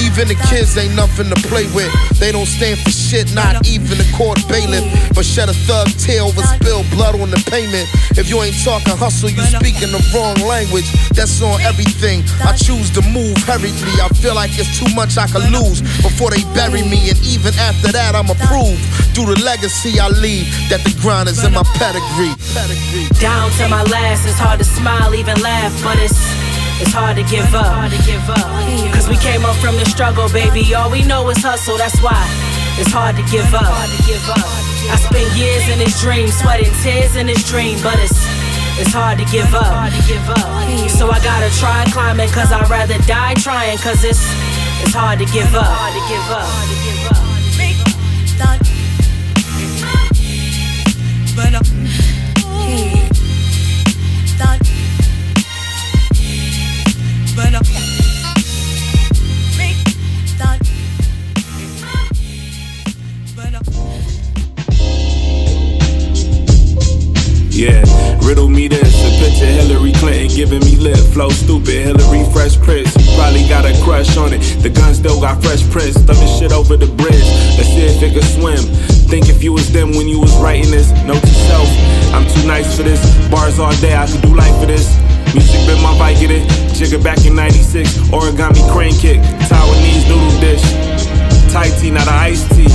[0.00, 1.92] Even the kids ain't nothing to play with.
[2.18, 4.84] They don't stand for shit, not even the court bailiff.
[5.14, 7.88] But shed a thug tear over spilled blood on the pavement.
[8.16, 10.88] If you ain't talking hustle, you speaking the wrong language.
[11.12, 12.24] That's on everything.
[12.40, 13.94] I choose to move hurriedly.
[14.00, 17.10] I feel like it's too much I could lose before they bury me.
[17.10, 18.80] And even after that, I'm approved.
[19.14, 22.32] Through the legacy I leave, that the grind is in my pedigree.
[23.20, 26.16] Down to my last, it's hard to smile, even laugh, but it's
[26.80, 27.92] it's hard to give up.
[28.92, 30.74] Cause we came up from the struggle, baby.
[30.74, 32.24] All we know is hustle, that's why
[32.80, 33.68] it's hard to give up.
[33.68, 38.18] I spent years in this dream, sweating tears in this dream, but it's
[38.80, 39.92] it's hard to give up.
[40.88, 44.24] So I gotta try climbing, cause I'd rather die trying, cause it's
[44.82, 45.68] it's hard to give up.
[51.36, 51.79] But uh, thought,
[67.60, 67.84] Yeah,
[68.24, 68.88] riddle me this.
[69.04, 70.96] A picture Hillary Clinton giving me lip.
[71.12, 72.96] Flow stupid, Hillary Fresh Prince.
[72.96, 74.40] You probably got a crush on it.
[74.62, 76.00] The gun still got fresh prints.
[76.00, 77.28] Throw this shit over the bridge.
[77.60, 78.64] Let's see if it can swim.
[79.12, 80.90] Think if you was them when you was writing this.
[81.04, 81.68] Note to self,
[82.14, 83.04] I'm too nice for this.
[83.28, 84.88] Bars all day, I could do life for this.
[85.34, 86.46] Music been my Vicodin.
[86.74, 88.10] Jigga back in 96.
[88.10, 89.20] Origami crane kick.
[89.48, 90.62] Taiwanese noodle dish.
[91.52, 92.68] Thai tea, not a iced tea.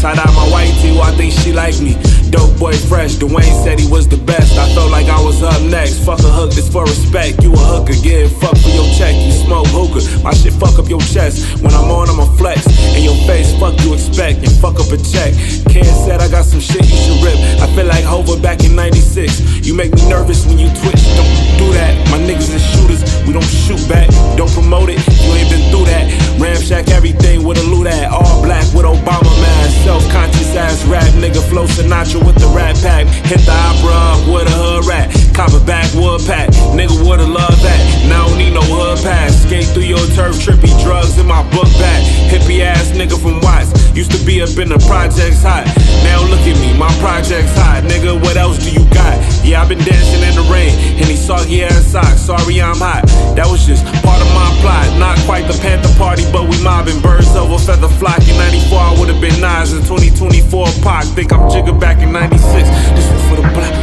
[0.00, 1.94] Tie dye my white tee, well, I think she like me.
[2.30, 4.56] Dope boy fresh, Dwayne said he was the best.
[4.56, 6.04] I felt like I was up next.
[6.04, 7.42] Fuck a hook, this for respect.
[7.42, 9.14] You a hooker, get fuck for your check.
[9.16, 11.58] You smoke hookah, my shit fuck up your chest.
[11.62, 12.66] When I'm on, I'ma flex.
[12.94, 15.34] In your face, fuck you expect, and fuck up a check.
[15.72, 17.38] Ken said I got some shit you should rip.
[17.58, 19.66] I feel like Hova back in 96.
[19.66, 21.92] You make me nervous when you twitch, don't do that.
[22.10, 24.08] My niggas is shooters, we don't shoot back.
[24.36, 26.06] Don't promote it, you ain't been through that.
[26.38, 28.10] Ramshack everything with a loot at.
[28.10, 29.84] All black with Obama mask.
[29.84, 33.06] Self conscious ass rap nigga, flow Sinatra with the rap pack.
[33.06, 35.29] Hit the opera with a hood rat.
[35.40, 36.52] Copper backwood pack.
[36.76, 37.80] Nigga woulda loved that.
[38.12, 39.40] Now I don't need no hood pass.
[39.40, 42.04] Skate through your turf, trippy drugs in my book bag.
[42.28, 43.72] Hippie ass nigga from Watts.
[43.96, 45.64] Used to be up in the projects hot.
[46.04, 47.88] Now look at me, my projects hot.
[47.88, 49.16] Nigga, what else do you got?
[49.40, 50.76] Yeah, i been dancing in the rain.
[51.00, 52.20] And these soggy ass socks.
[52.20, 53.08] Sorry, I'm hot.
[53.32, 54.92] That was just part of my plot.
[55.00, 58.20] Not quite the Panther party, but we mobbing birds over feather flock.
[58.28, 59.72] In 94, I would've been Nas.
[59.72, 61.08] In 2024, Pac.
[61.16, 62.44] Think I'm Jigga back in 96.
[62.92, 63.79] This one for the block.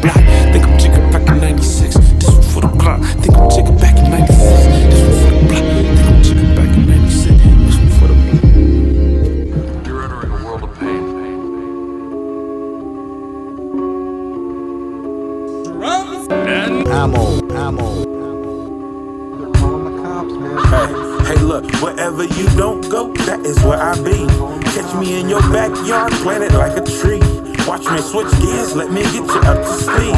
[0.00, 0.16] Block.
[0.52, 1.94] Think I'm Jigga back in 96.
[1.94, 3.00] This one for the block.
[3.02, 4.38] Think I'm Jigga back in 96.
[4.90, 5.64] This one for the block.
[5.70, 7.36] Think I'm Jigga back in 96.
[7.66, 8.42] This one for the block.
[9.86, 11.02] You're entering a world of pain.
[16.90, 17.88] Ammo, ammo.
[20.70, 20.90] Hey,
[21.26, 24.26] hey, look, wherever you don't go, that is where I be.
[24.70, 27.20] Catch me in your backyard, planted like a tree.
[27.70, 30.12] Watch me switch gears, let me get you up to speed.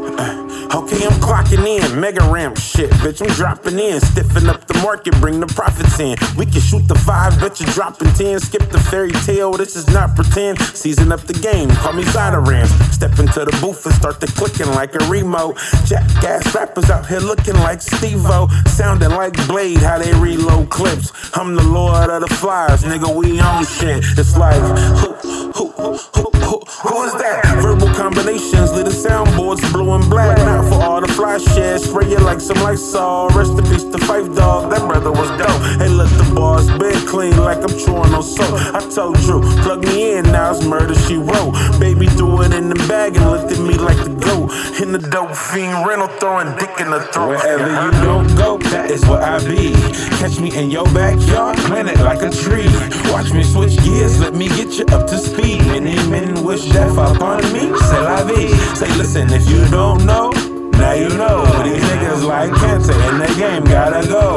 [0.74, 3.20] Okay, I'm clocking in, mega ramp shit, bitch.
[3.20, 6.16] I'm dropping in, stiffen up the market, bring the profits in.
[6.35, 8.40] We can shoot the five, bet you're dropping ten.
[8.40, 10.58] Skip the fairy tale, this is not pretend.
[10.61, 12.72] Season up the game, call me Zyderans.
[12.90, 15.58] Step into the booth and start the clicking like a remote.
[15.85, 21.12] Jackass rappers out here looking like Steve-O, sounding like Blade, how they reload clips.
[21.37, 23.14] I'm the lord of the flyers, nigga.
[23.14, 24.02] We on shit.
[24.16, 25.12] It's like who,
[25.52, 27.61] who, who, who, who, who is that?
[27.61, 30.37] Verbal combinations, little soundboards blue and black.
[30.38, 33.29] Not for all the fly shit, spray it like some Lysol.
[33.29, 35.62] Rest in peace to Phife Dawg, that brother was dope.
[35.79, 38.55] Hey, look, the bars been clean like I'm chewing on soap.
[38.75, 41.55] I told you, plug me in, now it's murder she wrote.
[41.79, 44.51] Baby threw it in the bag and looked at me like the goat.
[44.83, 47.38] In the dope fiend rental, throwing dick in the throat.
[47.38, 49.75] Wherever you don't go, that is where I be.
[50.19, 52.67] Catch me in your backyard, planted like a tree.
[53.12, 55.61] Watch me switch gears, let me get you up to speed.
[55.71, 57.71] Many men wish death upon me.
[58.00, 58.48] La vie.
[58.74, 60.31] Say, listen, if you don't know,
[60.72, 61.44] now you know.
[61.62, 64.37] These niggas like cancer in the game, gotta go.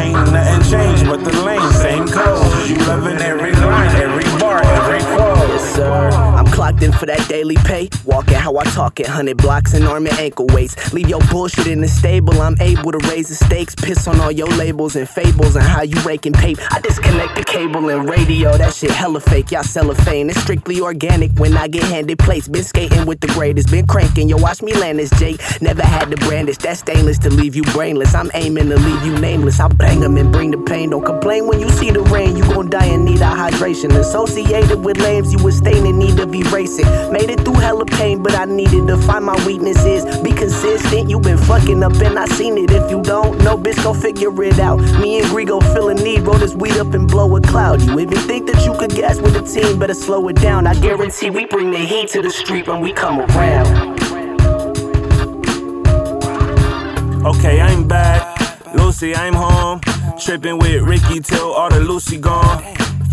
[0.00, 2.68] Ain't nothing changed but the lane, same code.
[2.68, 5.33] You loving every line, every bar, every quote.
[5.64, 6.10] Sir.
[6.10, 7.88] I'm clocked in for that daily pay.
[8.04, 10.92] Walking how I talk it, 100 blocks and arm and ankle weights.
[10.92, 12.40] Leave your bullshit in the stable.
[12.40, 13.74] I'm able to raise the stakes.
[13.74, 16.62] Piss on all your labels and fables and how you raking paper.
[16.70, 18.56] I disconnect the cable and radio.
[18.56, 19.50] That shit hella fake.
[19.50, 20.30] Y'all cellophane.
[20.30, 22.48] It's strictly organic when I get handed plates.
[22.48, 23.70] Been skating with the greatest.
[23.70, 24.28] Been cranking.
[24.28, 25.40] Yo, watch me land this Jake.
[25.62, 28.14] Never had to brandish that stainless to leave you brainless.
[28.14, 29.60] I'm aiming to leave you nameless.
[29.60, 30.90] I bang them and bring the pain.
[30.90, 32.36] Don't complain when you see the rain.
[32.36, 33.96] You gon' die and need a hydration.
[33.98, 36.86] Associated with lames, you would stay in need of erasing.
[37.12, 40.04] Made it through hella pain, but I needed to find my weaknesses.
[40.20, 41.08] Be consistent.
[41.08, 42.70] You been fucking up and I seen it.
[42.70, 44.78] If you don't know, bitch, go figure it out.
[45.00, 46.22] Me and Grigo feel a need.
[46.22, 47.82] Roll this weed up and blow a cloud.
[47.82, 49.78] You even think that you could gas with a team?
[49.78, 50.66] Better slow it down.
[50.66, 54.00] I guarantee we bring the heat to the street when we come around.
[57.24, 58.74] Okay, I'm back.
[58.74, 59.80] Lucy, I'm home.
[60.18, 62.62] Tripping with Ricky till all the Lucy gone.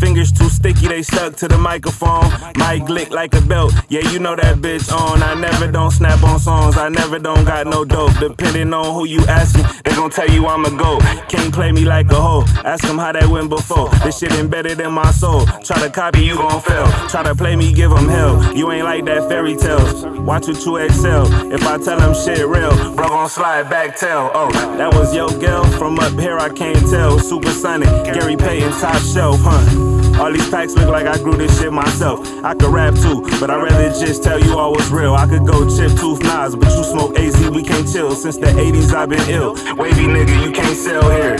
[0.01, 2.25] Fingers too sticky, they stuck to the microphone.
[2.57, 3.71] Mic lick like a belt.
[3.87, 5.21] Yeah, you know that bitch on.
[5.21, 6.75] I never don't snap on songs.
[6.75, 8.17] I never don't got no dope.
[8.19, 11.01] Depending on who you asking, they gon' tell you I'm a goat.
[11.29, 12.45] Can't play me like a hoe.
[12.65, 13.89] Ask them how that went before.
[14.03, 15.45] This shit embedded in my soul.
[15.63, 16.87] Try to copy, you gon' fail.
[17.07, 18.55] Try to play me, give them hell.
[18.55, 20.03] You ain't like that fairy tales.
[20.03, 21.27] Watch what you excel.
[21.53, 24.31] If I tell them shit real, bro gon' slide back tail.
[24.33, 25.63] Oh, that was your girl.
[25.77, 27.19] From up here, I can't tell.
[27.19, 29.90] Supersonic, Gary Payton, top shelf, huh?
[30.21, 32.19] All these packs look like I grew this shit myself.
[32.43, 35.15] I could rap too, but I'd rather just tell you all was real.
[35.15, 38.11] I could go chip tooth Nas, but you smoke AZ, we can't chill.
[38.11, 39.53] Since the 80s, I've been ill.
[39.77, 41.39] Wavy nigga, you can't sell here.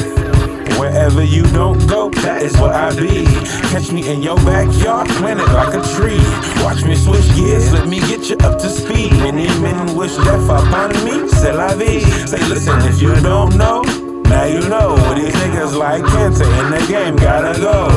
[0.79, 3.25] Wherever you don't go, that is where I be.
[3.69, 6.17] Catch me in your backyard, planted like a tree.
[6.63, 9.11] Watch me switch gears, let me get you up to speed.
[9.11, 11.29] Many men wish death upon me.
[11.29, 11.99] C'est la vie.
[12.25, 13.83] Say, listen, if you don't know,
[14.31, 14.93] now you know.
[14.93, 17.87] What these niggas like cancer in the game, gotta go.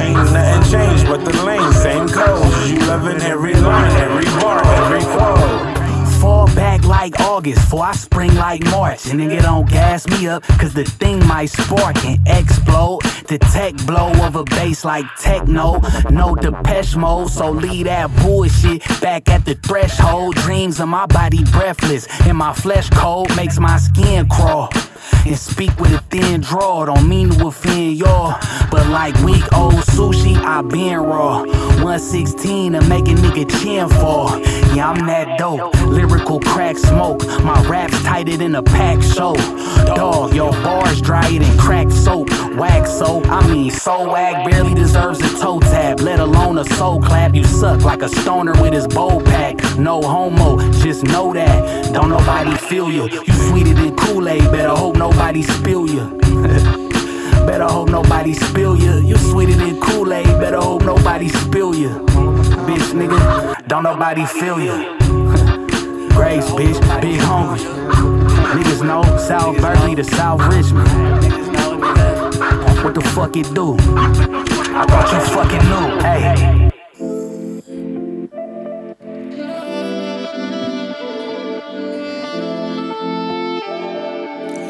[0.00, 2.44] Ain't nothing changed but the lane, same code.
[2.68, 5.71] You loving every line, every bar, every quote.
[6.22, 9.06] Fall back like August, before I spring like March.
[9.06, 13.00] And nigga don't gas me up, cause the thing might spark and explode.
[13.26, 15.80] The tech blow of a bass like techno.
[16.10, 20.36] No Depeche mode, so leave that bullshit back at the threshold.
[20.36, 24.70] Dreams of my body breathless, and my flesh cold makes my skin crawl.
[25.26, 28.38] And speak with a thin draw, don't mean to offend y'all.
[28.70, 31.42] But like week old sushi, I been raw.
[31.82, 34.38] 116 to make a nigga chin fall.
[34.74, 35.74] Yeah, I'm that dope.
[36.12, 37.26] Lyrical crack smoke.
[37.42, 39.34] My rap's tighter than a pack show.
[39.86, 42.28] Dog, your bars drier than crack soap.
[42.54, 47.00] Wax soap, I mean, so wag barely deserves a toe tap, let alone a soul
[47.00, 47.34] clap.
[47.34, 49.56] You suck like a stoner with his bowl pack.
[49.78, 51.94] No homo, just know that.
[51.94, 53.08] Don't nobody feel you.
[53.08, 56.18] You sweeter than Kool Aid, better hope nobody spill you.
[57.46, 58.98] better hope nobody spill you.
[58.98, 61.88] You sweeter than Kool Aid, better hope nobody spill you.
[62.68, 65.01] Bitch, nigga, don't nobody feel you.
[66.14, 67.64] Grace, bitch, big hungry.
[68.54, 70.88] Niggas know South Berkeley to South Richmond.
[72.84, 73.76] What the fuck it do?
[74.74, 75.86] I thought you fucking knew.
[76.00, 76.70] Hey.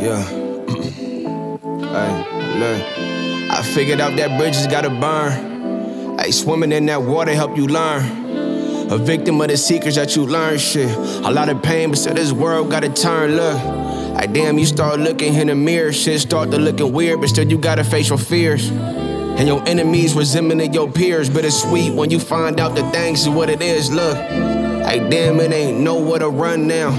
[0.02, 0.22] Yeah.
[1.92, 2.12] hey,
[2.58, 2.82] look.
[3.50, 6.18] I figured out that bridges gotta burn.
[6.18, 8.21] Hey, swimming in that water help you learn.
[8.92, 10.94] A victim of the secrets that you learn, shit.
[11.24, 13.56] A lot of pain, but still this world gotta turn, look.
[14.20, 17.48] Hey, damn, you start looking in the mirror, shit start to looking weird, but still
[17.48, 18.68] you gotta face your fears.
[18.68, 23.22] And your enemies resembling your peers, but it's sweet when you find out the things
[23.22, 24.18] is what it is, look.
[24.18, 26.90] Hey, damn, it ain't nowhere to run now.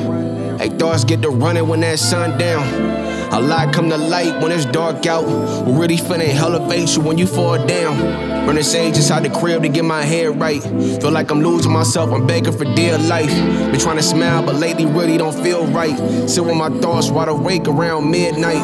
[0.57, 3.12] Hey, thoughts get to running when that sun down.
[3.33, 5.25] A lot come to light when it's dark out.
[5.25, 7.97] What really finna elevate you when you fall down.
[8.45, 10.61] Burn the sage inside the crib to get my head right.
[10.61, 13.33] Feel like I'm losing myself, I'm begging for dear life.
[13.71, 15.97] Been trying to smile, but lately really don't feel right.
[16.29, 18.61] Sit with my thoughts wide awake around midnight.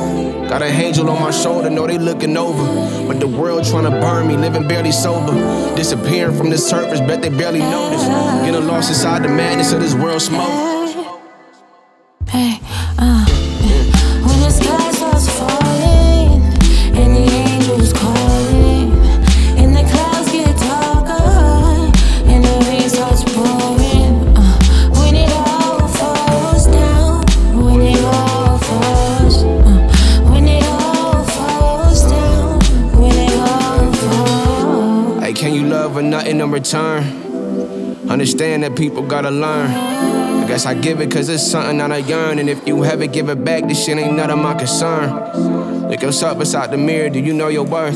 [0.47, 3.07] Got an angel on my shoulder, know they looking over.
[3.07, 5.33] But the world trying to burn me, living barely sober.
[5.77, 8.03] Disappearing from the surface, bet they barely notice.
[8.45, 10.78] Getting lost inside the madness of this world smoke.
[38.19, 39.71] Understand that people gotta learn.
[39.71, 42.37] I guess I give it cause it's something that I yearn.
[42.37, 45.87] And if you ever give it back, this shit ain't none of my concern.
[45.89, 47.95] Look yourself beside the mirror, do you know your worth?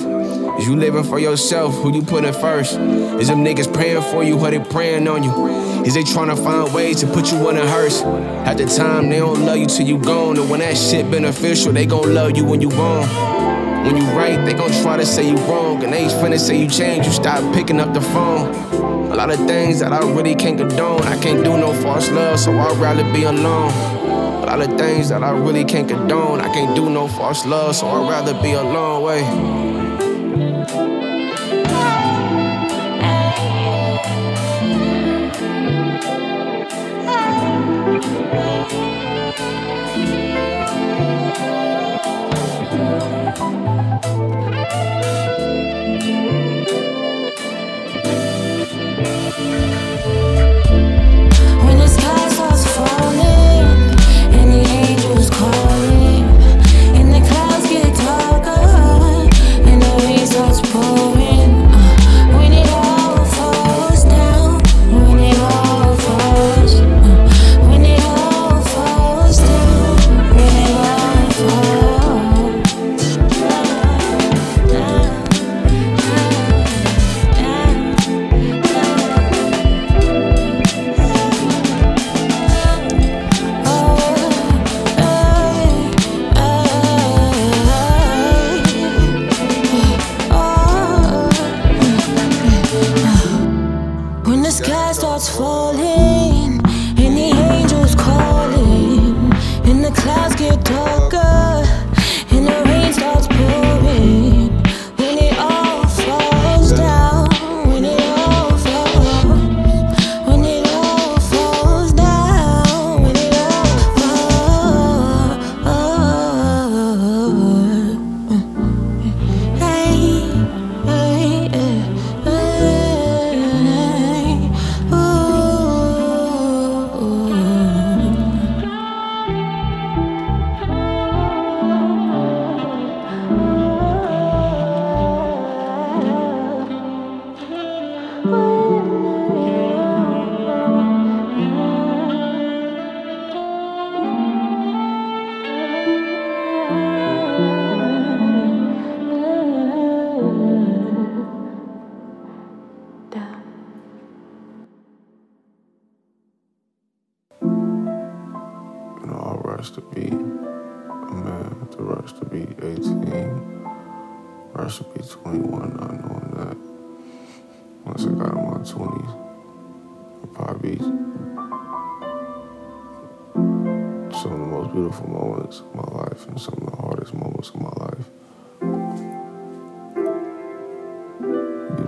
[0.62, 2.78] Is you living for yourself, who you putting first?
[3.20, 5.84] Is them niggas praying for you, or they praying on you?
[5.84, 8.02] Is they trying to find ways to put you in a hearse?
[8.02, 10.38] At the time, they don't love you till you gone.
[10.38, 13.06] And when that shit beneficial, they gon' love you when you wrong.
[13.86, 15.84] When you right, they gon' try to say you wrong.
[15.84, 18.93] And they finna say you change, you stop picking up the phone.
[19.14, 21.04] A lot of things that I really can't condone.
[21.04, 23.72] I can't do no false love, so I'd rather be alone.
[24.42, 26.42] A lot of things that I really can't condone.
[26.42, 29.04] I can't do no false love, so I'd rather be alone.
[29.04, 29.64] Wait.
[49.36, 50.53] When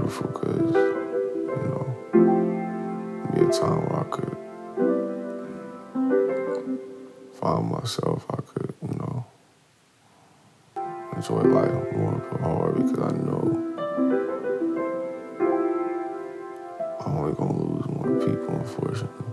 [0.05, 1.85] Beautiful because, you know,
[3.33, 4.37] be a time where I could
[7.33, 9.25] find myself, I could, you know,
[11.15, 11.73] enjoy life.
[11.97, 13.45] More hard because I know
[17.03, 19.24] I'm only gonna lose more people, unfortunately,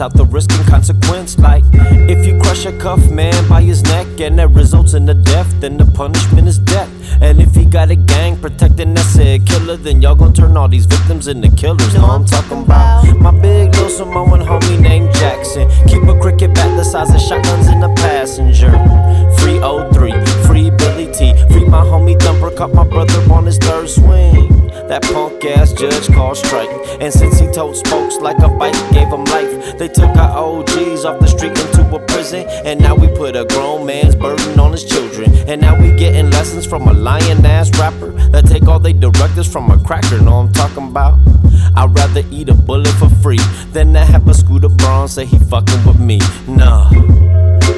[0.00, 1.38] out the risk and consequence.
[1.38, 1.64] Like,
[2.08, 5.48] if you crush a cuff man by his neck and that results in the death,
[5.60, 6.90] then the punishment is death.
[7.20, 10.68] And if he got a gang protecting that said killer, then y'all gon' turn all
[10.68, 11.94] these victims into killers.
[11.94, 15.68] Know I'm talking about my big little Samoan homie named Jackson.
[15.88, 18.70] Keep a cricket bat the size of shotguns in the passenger.
[19.38, 20.12] Free 03,
[20.46, 24.68] free Billy T, free my homie Thumper, caught my brother on his third swing.
[24.88, 26.70] That punk ass judge called strike.
[27.00, 29.47] And since he told spokes like a bike, gave him life.
[29.78, 32.44] They took our OGs off the street into a prison.
[32.64, 35.32] And now we put a grown man's burden on his children.
[35.48, 39.50] And now we getting lessons from a lying ass rapper that take all they directives
[39.50, 40.20] from a cracker.
[40.20, 41.18] Know I'm talking about?
[41.76, 43.38] I'd rather eat a bullet for free
[43.72, 46.18] than to have a Scooter Braun say he fucking with me.
[46.48, 46.90] Nah.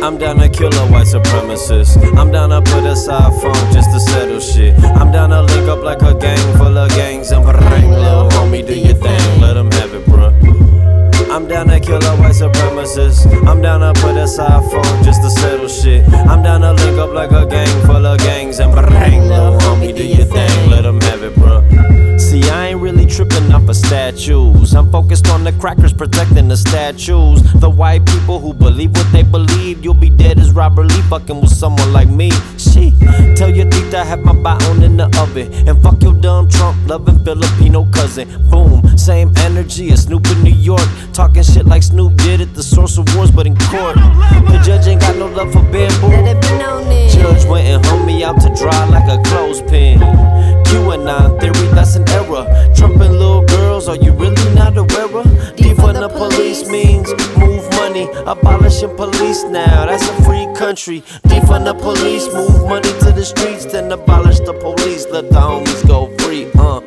[0.03, 1.99] I'm down to kill a white supremacist.
[2.17, 4.75] I'm down to put aside funk just to settle shit.
[4.97, 8.67] I'm down to link up like a gang full of gangs and bring little homie,
[8.67, 10.60] do your thing, let have it, bruh.
[11.41, 13.25] I'm down to kill a white supremacist.
[13.49, 16.07] I'm down to put aside funk just to settle shit.
[16.13, 19.97] I'm down to link up like a gang full of gangs and bring little homie,
[19.97, 22.21] do your thing, let 'em have it, bruh.
[22.21, 24.75] See, I ain't really tripping off of statues.
[24.75, 27.43] I'm focused on the crackers protecting the statues.
[27.55, 29.85] The white people who believe what they believe.
[29.85, 32.31] You'll be dead as Robert Lee fucking with someone like me.
[32.57, 32.93] She
[33.37, 35.53] tell your teeth I have my bone in the oven.
[35.69, 38.29] And fuck your dumb Trump loving Filipino cousin.
[38.49, 40.87] Boom, same energy as Snoop in New York.
[41.13, 43.97] Talking shit like Snoop did at the Source Awards, but in court.
[43.97, 46.11] The judge ain't got no love for bamboo.
[47.11, 49.99] Judge went and hung me out to dry like a clothespin.
[50.71, 52.47] QAnon theory, that's an error.
[52.77, 55.27] Trump and little girls, are you really not aware of?
[55.57, 59.87] Defund the police means move money, abolishing police now.
[59.87, 61.03] That's a free country.
[61.29, 65.07] Defund the police, move money to the streets, then abolish the police.
[65.11, 66.81] Let the homies go free, uh.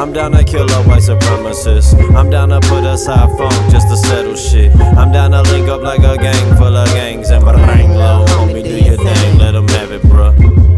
[0.00, 1.92] I'm down to kill a white supremacist.
[2.16, 4.74] I'm down to put aside funk just to settle shit.
[4.96, 8.62] I'm down to link up like a gang full of gangs and bang, little homie,
[8.62, 10.69] do your thing, let 'em have it, bruh.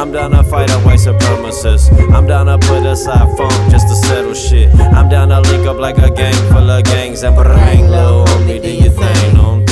[0.00, 1.92] I'm down to fight a white supremacist.
[2.10, 4.74] I'm down to put aside funk just to settle shit.
[4.74, 8.62] I'm down to link up like a gang full of gangs and bang, little homie,
[8.62, 9.69] do your thing.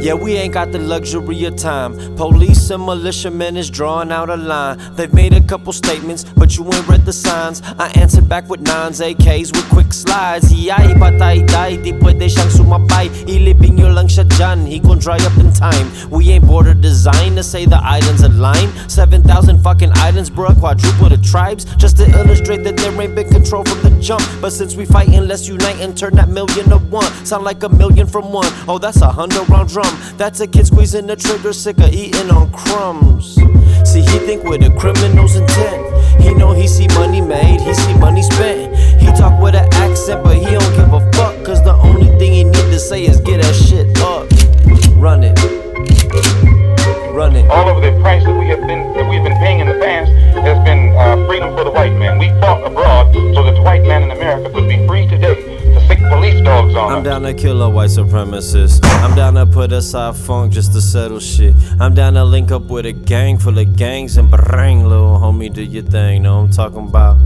[0.00, 1.92] Yeah, we ain't got the luxury of time.
[2.16, 4.78] Police and militiamen is drawing out a line.
[4.96, 7.60] They've made a couple statements, but you ain't read the signs.
[7.78, 10.50] I answered back with nines, AKs with quick slides.
[10.54, 13.12] Yai patay dai, di pwede siyang sumabay.
[13.28, 15.92] Ilibing nyo lang siya dyan, he gon' dry up in time.
[16.08, 18.72] We ain't border designed to say the islands align.
[18.88, 21.66] 7,000 fucking islands, bruh, quadruple the tribes.
[21.76, 24.24] Just to illustrate that there ain't been control from the jump.
[24.40, 27.04] But since we fightin', let's unite and turn that million to one.
[27.26, 28.48] Sound like a million from one.
[28.66, 29.89] Oh, that's a hundred round drum.
[30.16, 33.36] That's a kid squeezing the trigger, sick of eating on crumbs.
[33.84, 35.82] See, he think with a criminal's intent.
[36.20, 38.76] He know he see money made, he see money spent.
[39.00, 41.42] He talk with an accent, but he don't give a fuck.
[41.44, 44.28] Cause the only thing he need to say is get that shit up.
[45.00, 45.38] Run it.
[47.14, 47.48] Run it.
[47.50, 50.10] All of the price that we have been that we've been paying in the past
[50.44, 52.18] has been uh, freedom for the white man.
[52.18, 55.49] We fought abroad so that the white man in America could be free today
[55.86, 58.80] sick police dogs on I'm down to kill a white supremacist.
[58.84, 61.54] I'm down to put aside funk just to settle shit.
[61.78, 65.52] I'm down to link up with a gang full of gangs and bang, little homie,
[65.52, 66.22] do your thing.
[66.22, 67.16] Know what I'm talking about?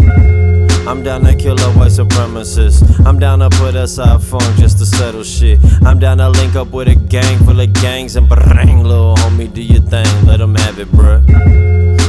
[0.87, 3.07] I'm down to kill a white supremacist.
[3.07, 5.59] I'm down to put aside funk just to settle shit.
[5.83, 9.53] I'm down to link up with a gang full of gangs and bang, little homie,
[9.53, 11.23] do your thing, let them have it, bruh.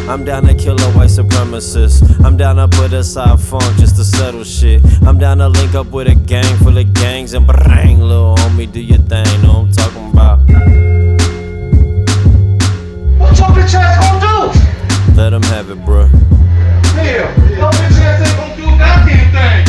[0.08, 2.24] I'm down to kill a white supremacist.
[2.24, 4.84] I'm down to put aside funk just to settle shit.
[5.02, 8.72] I'm down to link up with a gang full of gangs and bang, little homie,
[8.72, 9.26] do your thing.
[9.42, 10.40] Know what I'm talking about?
[13.20, 15.16] What your bitch ass gonna do?
[15.16, 16.10] Let them have it, bruh.
[16.96, 19.65] Hell, your bitch ass ain't gonna do a goddamn thing,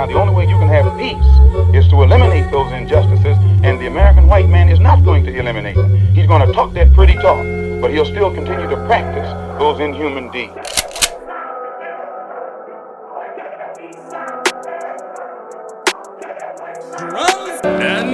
[0.00, 3.86] Now, the only way you can have peace is to eliminate those injustices, and the
[3.86, 5.94] American white man is not going to eliminate them.
[6.14, 7.44] He's going to talk that pretty talk,
[7.82, 9.28] but he'll still continue to practice
[9.58, 10.56] those inhuman deeds.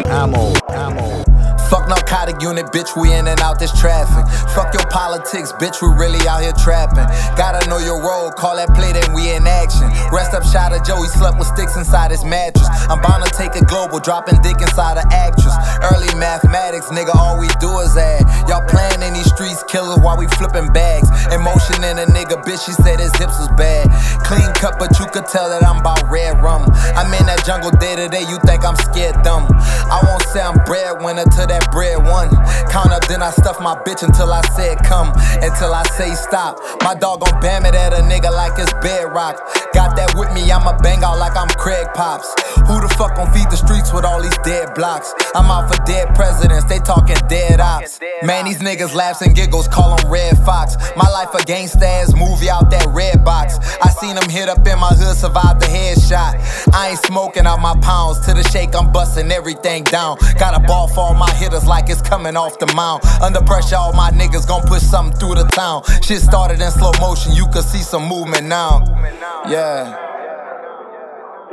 [0.09, 1.26] Ammo, ammo.
[2.07, 4.23] Narcotic unit, bitch, we in and out this traffic.
[4.55, 7.03] Fuck your politics, bitch, we really out here trapping.
[7.35, 9.91] Gotta know your role, call that play, then we in action.
[10.15, 12.66] Rest up, shot of Joe, he slept with sticks inside his mattress.
[12.89, 15.55] I'm bound to take it global, dropping dick inside an actress.
[15.93, 18.25] Early mathematics, nigga, all we do is add.
[18.49, 21.09] Y'all playing in these streets, killers while we flipping bags.
[21.33, 23.91] Emotion in a nigga, bitch, she said his hips was bad.
[24.25, 26.63] Clean cut, but you could tell that I'm about red rum.
[26.95, 29.47] I'm in that jungle day to day, you think I'm scared dumb.
[29.91, 32.31] I won't say I'm breadwinner till that bread one.
[32.71, 35.13] Count up, then I stuff my bitch until I said come.
[35.43, 36.59] Until I say stop.
[36.83, 39.39] My dog gon' bam it at a nigga like it's bedrock.
[39.75, 42.29] Got that with me, I'ma bang out like I'm Craig Pops.
[42.67, 45.15] Who the fuck gon' feed the streets with all these dead blocks?
[45.37, 48.01] I'm out for dead presidents, they talking dead ops.
[48.25, 50.77] Man, these niggas laughs and giggles, call them Redd Foxx.
[50.97, 53.59] My life a gangsta ass movie out that red box.
[53.81, 56.75] I seen them hit up in my hood, survive the headshot.
[56.75, 58.19] I ain't smoking out my pounds.
[58.27, 60.19] To the shake, I'm busting everything down.
[60.37, 63.05] Got a ball for all my hitters like it's coming off the mound.
[63.23, 65.85] Under pressure, all my niggas gon' push something through the town.
[66.03, 68.83] Shit started in slow motion, you can see some movement now.
[69.49, 70.16] Yeah.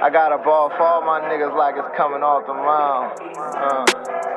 [0.04, 3.24] I got a ball for all my niggas like it's coming off the mound.
[3.40, 4.33] Uh.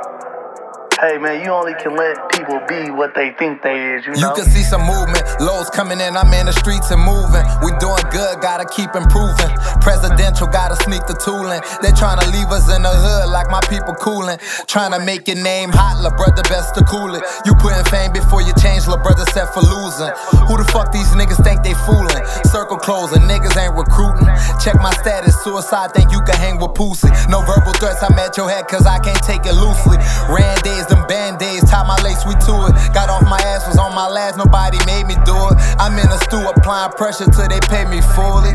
[0.97, 4.33] Hey man, you only can let people be what they think they is, you You
[4.33, 7.45] can see some movement, lows coming in, I'm in the streets and moving.
[7.61, 9.53] We doing good, gotta keep improving.
[9.85, 11.61] Presidential, gotta sneak the tooling.
[11.85, 14.41] They tryna leave us in the hood like my people cooling.
[14.73, 17.21] Tryna make your name hot, la brother, best to cool it.
[17.45, 20.09] You putting fame before you change, la brother set for losing.
[20.49, 22.25] Who the fuck these niggas think they fooling?
[22.49, 24.33] Circle closing, niggas ain't recruiting.
[24.65, 27.13] Check my status, suicide, think you can hang with Pussy.
[27.29, 30.01] No verbal threats, I'm at your head cause I can't take it loosely.
[30.33, 32.75] Ran days, them band-aids, tie my lace, we to it.
[32.95, 35.57] Got off my ass, was on my last, nobody made me do it.
[35.79, 38.55] I'm in a stew applying pressure till they pay me fully.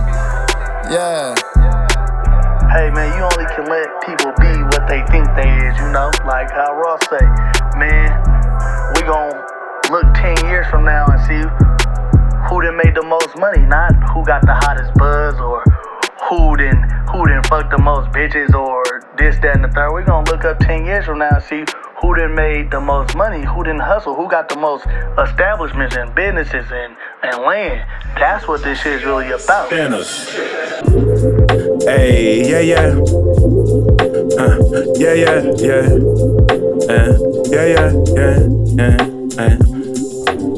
[0.92, 1.36] Yeah.
[2.72, 6.12] Hey man, you only can let people be what they think they is, you know?
[6.24, 7.24] Like how Ross say,
[7.76, 8.16] man,
[8.96, 9.36] we gon'
[9.92, 11.44] look 10 years from now and see
[12.48, 15.64] who done made the most money, not who got the hottest buzz or
[16.30, 18.84] who done, who done fucked the most bitches or
[19.18, 19.92] this, that, and the third.
[19.92, 21.66] We gonna look up 10 years from now and see
[22.02, 24.86] who done made the most money, who done hustle, who got the most
[25.20, 27.86] establishments and businesses and, and land.
[28.16, 29.70] That's what this shit is really about.
[31.84, 32.96] Hey, yeah, yeah.
[34.38, 34.58] Uh,
[34.96, 35.86] yeah, yeah, yeah.
[36.90, 37.14] Uh,
[37.50, 38.98] yeah, yeah, yeah, yeah.
[39.38, 39.81] Uh.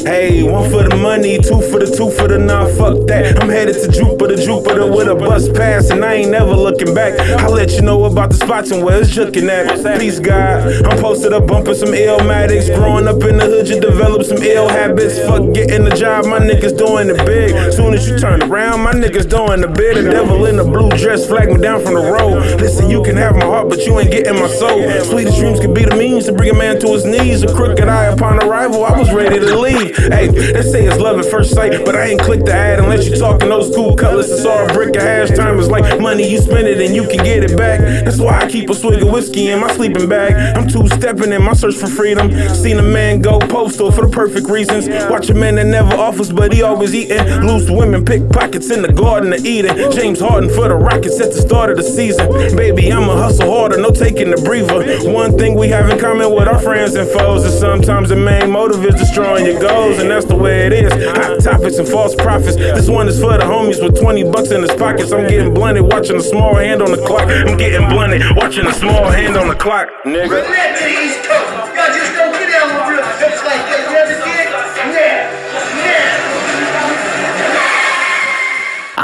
[0.04, 3.42] Hey, one for the money, two for the two for the nah, fuck that.
[3.42, 7.18] I'm headed to Jupiter, Jupiter with a bus pass, and I ain't never looking back.
[7.40, 9.80] I'll let you know about the spots and where it's looking at.
[9.98, 10.68] Peace, God.
[10.86, 12.68] I'm posted up bumping some ill illmatics.
[12.76, 15.20] Growing up in the hood, you develop some ill habits.
[15.20, 17.72] Fuck getting the job, my niggas doing it big.
[17.72, 19.96] Soon as you turn around, my niggas doing the bid.
[19.96, 22.60] The devil in the blue dress flag me down from the road.
[22.60, 24.84] Listen, you can have my heart, but you ain't getting my soul.
[25.04, 27.44] Sweetest dreams can be the means to bring a man to his knees.
[27.44, 29.93] A crooked eye upon arrival, I was ready to leave.
[29.96, 33.08] Hey, they say it's love at first sight, but I ain't click the ad unless
[33.08, 34.32] you talking those school colors.
[34.32, 37.04] It's all a brick of hash time is like money you spend it and you
[37.08, 37.80] can get it back.
[37.80, 40.34] That's why I keep a swig of whiskey in my sleeping bag.
[40.58, 42.32] I'm two stepping in my search for freedom.
[42.56, 44.88] Seen a man go postal for the perfect reasons.
[45.10, 47.24] Watch a man that never offers, but he always eating.
[47.46, 49.92] Loose women pickpockets in the garden of Eden.
[49.92, 52.28] James Harden for the Rockets at the start of the season.
[52.56, 54.84] Baby, I'ma hustle harder, no taking the breather.
[55.12, 58.52] One thing we have in common with our friends and foes is sometimes the main
[58.52, 60.94] motive is destroying your goals, and that's the way it is.
[60.94, 62.56] Hot topics and false prophets.
[62.56, 65.12] This one is for the homies with 20 bucks in his pockets.
[65.12, 67.28] I'm getting blunted, watching a small hand on the clock.
[67.30, 70.44] I'm getting blunted, watching a small hand on the clock, nigga.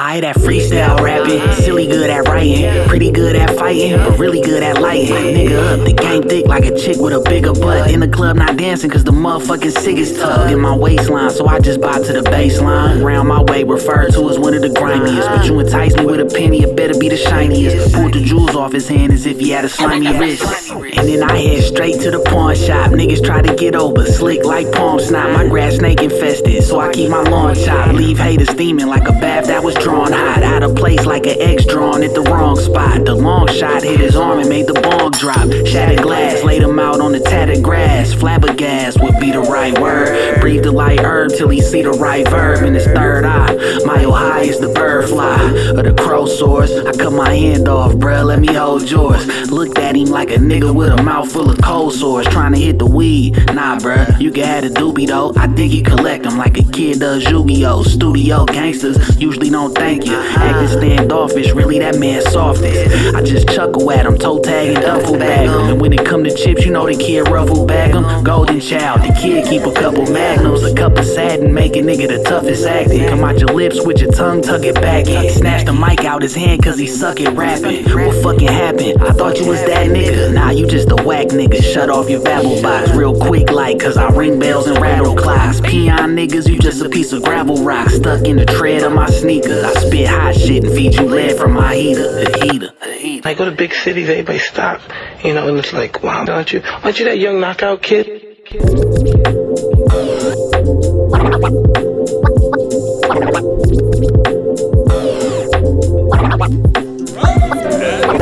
[0.09, 4.63] Alright at freestyle rapping, silly good at writing, pretty good at fighting, but really good
[4.63, 5.13] at lighting.
[5.13, 7.91] Nigga up, the game thick like a chick with a bigger butt.
[7.91, 11.45] In the club not dancing cause the motherfucking sick is tugged in my waistline, so
[11.45, 13.03] I just bob to the baseline.
[13.03, 15.27] Round my way, referred to as one of the grimiest.
[15.27, 17.93] But you entice me with a penny, it better be the shiniest.
[17.93, 20.71] Pulled the jewels off his hand as if he had a slimy wrist.
[20.71, 22.89] And then I head straight to the pawn shop.
[22.89, 25.33] Niggas try to get over, slick like palm snot.
[25.33, 27.93] My grass snake infested, so I keep my lawn chopped.
[27.93, 30.43] Leave haters steaming like a bath that was drawn hot.
[30.43, 33.05] Out of place like an X drawn at the wrong spot.
[33.05, 35.49] The long shot hit his arm and made the bong drop.
[35.65, 38.13] Shattered glass, laid him out on the tattered grass.
[38.13, 40.39] Flabbergasted would be the right word.
[40.39, 43.53] Breathe the light herb till he see the right verb in his third eye.
[43.85, 45.37] Mile high is the bird fly,
[45.75, 46.71] or the crow soars.
[46.71, 49.25] I cut my hand off, bruh, let me hold yours.
[49.51, 52.59] Looked at him like a nigga with a mouth full of cold sores, trying to
[52.59, 53.35] hit the weed.
[53.53, 55.33] Nah, bruh, you can have the doobie though.
[55.35, 57.83] I think he collect them like a kid does Yu-Gi-Oh!
[57.83, 60.15] Studio gangsters usually don't thank you.
[60.15, 63.15] Acting standoffish, really that man softest.
[63.15, 65.71] I just chuckle at him, toe tag and duffel bag him.
[65.71, 68.23] And when it come to chips, you know the kid ruffle bag him.
[68.23, 72.07] Golden child, the kid keep a couple magnums, a cup of satin, make a nigga
[72.07, 73.07] the toughest acting.
[73.07, 75.31] Come out your lips with your tongue, tuck it back in.
[75.31, 77.83] Snatch the mic out his hand cause he suck at rapping.
[77.85, 79.01] What fucking happened?
[79.03, 80.33] I thought you was that nigga.
[80.33, 81.61] Nah, you just a whack nigga.
[81.61, 85.61] Shut off your babble box real quick like cause I ring bells and rattle clocks.
[85.61, 89.09] Peon niggas, you just a piece of gravel rock stuck in the tread of my
[89.09, 89.63] sneakers.
[89.63, 92.11] I spit hot shit and feed you lead from my heater.
[92.11, 92.69] The heater.
[92.79, 93.27] The heater.
[93.27, 94.81] I go to big cities, everybody stop,
[95.23, 98.25] you know, and it's like, wow, aren't you, aren't you that young knockout kid?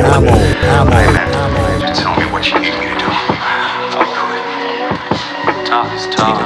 [0.00, 1.80] Ammo, ammo.
[1.80, 3.06] Just tell me what you need me to do.
[3.08, 5.66] I'll do it.
[5.66, 6.38] Talk is talk.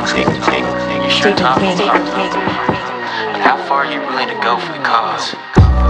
[1.04, 2.61] You sure talk is talk.
[3.42, 5.34] How far are you willing to go for the cause?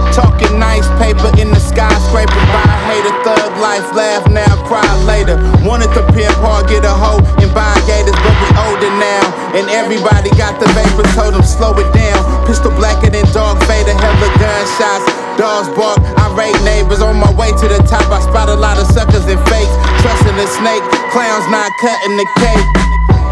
[0.09, 5.37] Talking nice paper in the skyscraper by hater thug life, laugh now, cry later.
[5.61, 9.21] Wanted to pimp hard, get a hoe and buy gators, but we older now.
[9.53, 12.25] And everybody got the vapor, told them slow it down.
[12.49, 15.05] Pistol blacker than dog fader, hella gunshots.
[15.37, 18.09] Dogs bark, I rate neighbors on my way to the top.
[18.09, 19.75] I spot a lot of suckers and fakes.
[20.01, 20.81] Trusting the snake,
[21.13, 22.82] clowns not cutting the cake.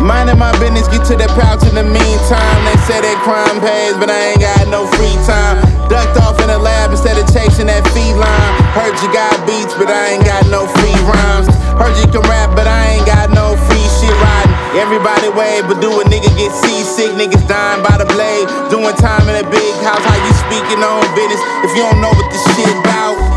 [0.01, 2.59] Minding my business, get to the pouch in the meantime.
[2.65, 5.61] They say that crime pays, but I ain't got no free time.
[5.93, 8.53] Ducked off in the lab instead of chasing that feline.
[8.73, 11.53] Heard you got beats, but I ain't got no free rhymes.
[11.77, 14.57] Heard you can rap, but I ain't got no free shit riding.
[14.73, 17.13] Everybody wave, but do a nigga get seasick?
[17.13, 18.49] Niggas dying by the blade.
[18.73, 22.09] Doing time in a big house, how you speaking on business if you don't know
[22.09, 23.30] what this shit about?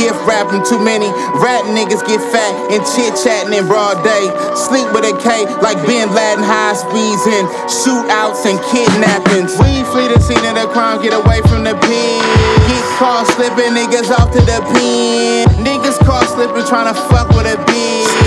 [0.00, 0.64] Gift wrapping.
[0.64, 1.12] Too many
[1.44, 4.32] rat niggas get fat and chit chatting in broad day.
[4.56, 9.52] Sleep with a K like Bin Laden, high speeds and shootouts and kidnappings.
[9.60, 12.24] We flee the scene of the crime, get away from the pen.
[12.64, 15.52] Get caught slipping, niggas off to the pen.
[15.60, 18.19] Niggas caught slipping, trying to fuck with a bitch.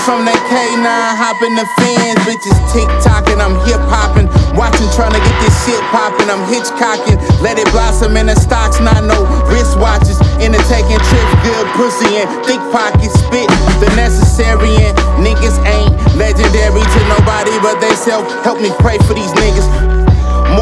[0.00, 2.16] From the K9, hopping the fans.
[2.24, 4.32] Bitches tick tocking, I'm hip hopping.
[4.56, 6.32] Watching, trying to get this shit popping.
[6.32, 10.16] I'm hitchcocking, let it blossom in the stocks, not no wristwatches.
[10.40, 13.12] In the taking trips, good pussy and thick pockets.
[13.28, 18.24] Spit the necessary and niggas ain't legendary to nobody but they self.
[18.40, 19.68] Help me pray for these niggas.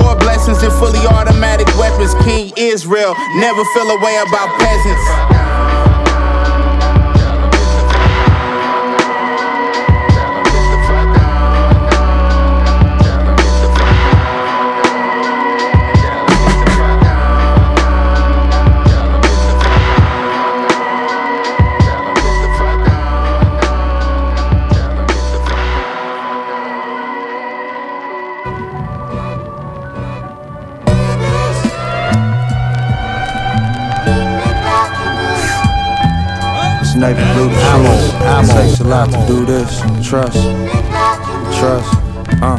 [0.02, 2.12] More blessings and fully automatic weapons.
[2.26, 5.47] King Israel, never feel a way about peasants.
[36.98, 39.78] Sniper blue ammo, takes a lot to do this.
[40.02, 40.34] Trust,
[41.54, 41.94] trust,
[42.42, 42.58] uh.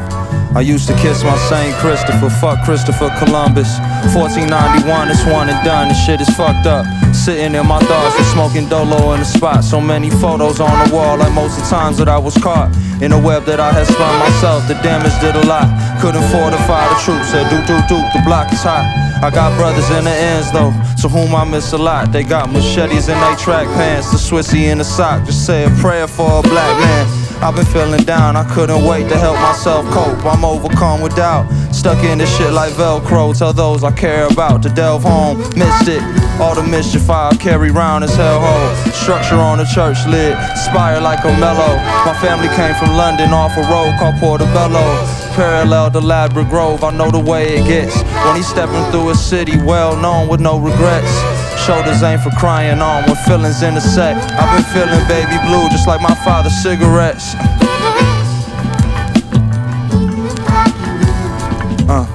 [0.55, 3.67] I used to kiss my Saint Christopher, fuck Christopher Columbus.
[4.15, 6.87] 1491, it's one and done, this shit is fucked up.
[7.13, 9.61] Sitting in my thoughts and smoking dolo in the spot.
[9.61, 12.71] So many photos on the wall, like most of the times that I was caught.
[13.03, 15.67] In a web that I had spun myself, the damage did a lot.
[15.99, 19.09] Couldn't fortify the troops, said do do do, the block is hot.
[19.22, 22.13] I got brothers in the ends though, to whom I miss a lot.
[22.13, 25.26] They got machetes in their track pants, the Swissy in the sock.
[25.26, 27.05] Just say a prayer for a black man.
[27.43, 30.26] I've been feeling down, I couldn't wait to help myself cope.
[30.26, 33.38] I'm overcome with doubt, stuck in this shit like Velcro.
[33.38, 35.38] Tell those I care about to delve home.
[35.55, 36.01] Missed it,
[36.39, 38.93] all the mischief I carry round is hellhole.
[38.93, 41.76] Structure on the church lid, spire like a mellow.
[42.05, 45.18] My family came from London off a road called Portobello.
[45.36, 48.01] Parallel to Ladbroke Grove, I know the way it gets.
[48.25, 51.11] When he's stepping through a city well known with no regrets.
[51.65, 54.19] Shoulders ain't for crying on when feelings intersect.
[54.34, 57.36] I've been feeling baby blue just like my father's cigarettes.
[61.88, 62.05] Uh,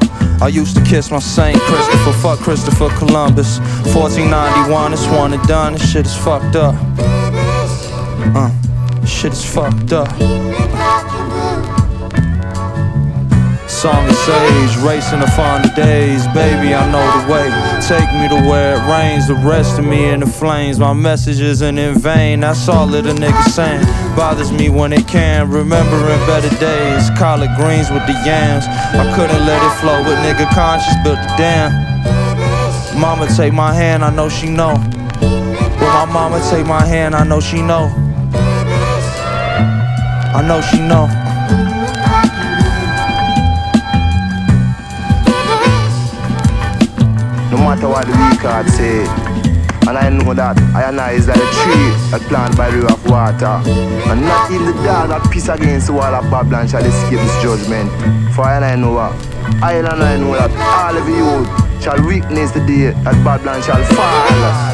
[0.40, 3.58] I used to kiss my Saint Christopher, fuck Christopher Columbus.
[3.94, 6.74] 1491, it's one and done, this shit is fucked up.
[8.36, 8.50] Uh,
[9.04, 11.23] shit is fucked up.
[13.85, 16.26] Song of sage, racing to find the days.
[16.28, 17.53] Baby, I know the way.
[17.85, 19.28] Take me to where it rains.
[19.28, 20.78] The rest of me in the flames.
[20.78, 22.41] My message isn't in vain.
[22.41, 23.85] That's all that a nigga saying.
[24.16, 25.51] Bothers me when it can.
[25.51, 27.11] Remembering better days.
[27.18, 28.64] Collard greens with the yams.
[28.64, 31.68] I couldn't let it flow, but nigga conscious built the dam.
[32.99, 34.76] Mama take my hand, I know she know.
[35.20, 37.93] When my mama take my hand, I know she know.
[40.32, 41.23] I know she know.
[47.74, 49.02] Matter what the record say.
[49.86, 53.04] And I know that I is like a tree that planted by the river of
[53.10, 53.60] water.
[54.08, 57.42] And not even the dog that piss against the wall of Babylon shall escape this
[57.42, 57.90] judgment.
[58.34, 59.12] For I know what?
[59.62, 64.73] I know that all of you shall witness the day that Babylon shall fall.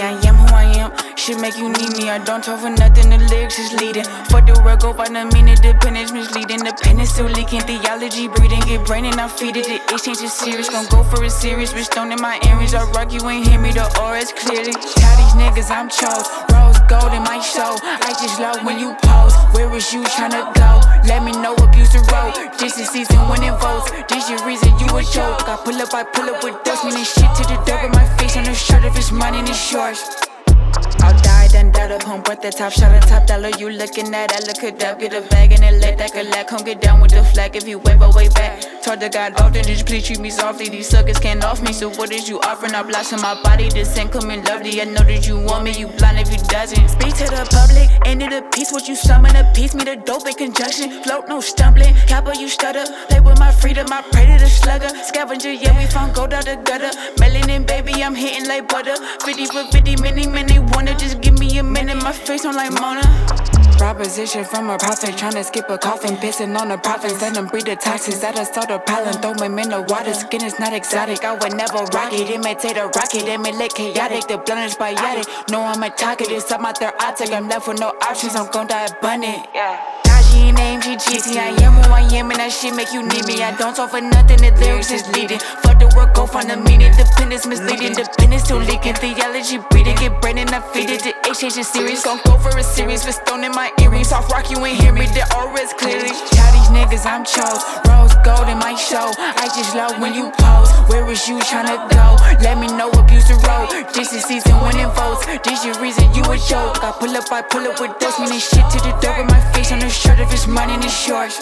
[0.00, 0.27] I am.
[1.28, 4.08] Shit make you need me, I don't talk for nothing, the lyrics is leading.
[4.32, 6.64] Fuck the work, go find a minute, dependence misleading.
[6.64, 9.68] The pen is still leaking, theology breathing, get brain and I feed it.
[9.68, 11.74] The exchange is serious, gon' go for a serious.
[11.74, 14.72] Bitch, stone in my earrings, I rock, you ain't hear me, the auras clearly.
[14.72, 17.76] Tell these niggas I'm chose, rose gold in my show.
[17.84, 20.80] I just love when you pose, where is you tryna go?
[21.04, 22.40] Let me know, abuse the road.
[22.56, 25.44] This is season winning votes, this your reason you a joke.
[25.44, 28.08] I pull up, I pull up with dust, meaning shit to the dirt with my
[28.16, 30.00] face on the shirt if it's mine it's yours.
[31.48, 33.50] Die, then dial up home, but the top shot a top dollar.
[33.58, 36.50] You looking at, I look it up, get a bag and then let that collect.
[36.50, 38.64] Come get down with the flag if you wave away back.
[38.82, 40.68] Told the God often, just please treat me softly.
[40.68, 42.74] These suckers can't off me, so what is you offering?
[42.74, 44.80] I blossom my body, this ain't coming lovely.
[44.80, 46.88] I know that you want me, you blind if you doesn't.
[46.88, 49.96] Speak to the public, end of the piece, what you summon a piece, me the
[49.96, 51.02] dope in conjunction.
[51.02, 52.84] Float, no stumbling, kappa, you stutter.
[53.08, 54.88] Play with my freedom, I pray to the slugger.
[55.04, 56.90] Scavenger, yeah, we found gold out the gutter.
[57.16, 58.96] Melanin, baby, I'm hitting like butter.
[59.24, 62.72] 50 for 50, many, many wanna just give me a minute, my face on like
[62.72, 63.02] Mona.
[63.78, 67.66] Proposition from a prophet, tryna skip a coffin, pissing on the prophets, let them breed
[67.66, 71.24] the toxins that assault a pollen, throw them in the water, skin is not exotic,
[71.24, 75.62] I would never rock it, imitate a rocket, emulate chaotic, the blunt is biotic, no
[75.62, 78.66] I'm a target, it's I'm out there optic, I'm left with no options, I'm gon'
[78.66, 80.07] die abundant, yeah.
[80.48, 83.42] Kaji name GGT, I am who I am, and that shit make you need me.
[83.42, 85.38] I don't talk for nothing, the lyrics is leading.
[85.62, 86.92] Fuck the work, go find the meaning.
[86.96, 88.94] Dependence misleading, dependence still leaking.
[88.94, 91.02] Theology breeding, get brain and I feed it.
[91.02, 93.04] The exchange is serious, gon' go for a series.
[93.04, 95.06] With stone in my earrings, soft rock, you ain't hear me.
[95.06, 96.12] The auras clearly.
[96.32, 99.12] Tell these niggas I'm chose, rose gold in my show.
[99.18, 100.70] I just love when you pose.
[100.88, 102.16] Where is you tryna go?
[102.40, 103.68] Let me know, abuse the road.
[103.92, 105.26] This is season winning votes.
[105.44, 106.80] This your reason you a joke.
[106.80, 109.40] I pull up, I pull up with dust, meaning shit to the door with my
[109.52, 110.18] face on the shirt.
[110.18, 111.36] If it's mine and it's yours.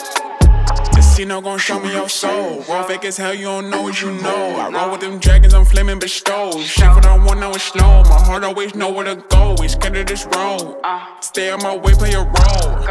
[0.94, 2.64] Casino gon' show me your soul.
[2.66, 4.56] Roll fake as hell, you don't know what you know.
[4.56, 6.60] I roll with them dragons, I'm flaming bestowed.
[6.60, 8.02] Shit for the one, now it's slow.
[8.04, 9.54] My heart always know where to go.
[9.58, 10.76] We scared of this road.
[11.20, 12.86] Stay on my way, play a role.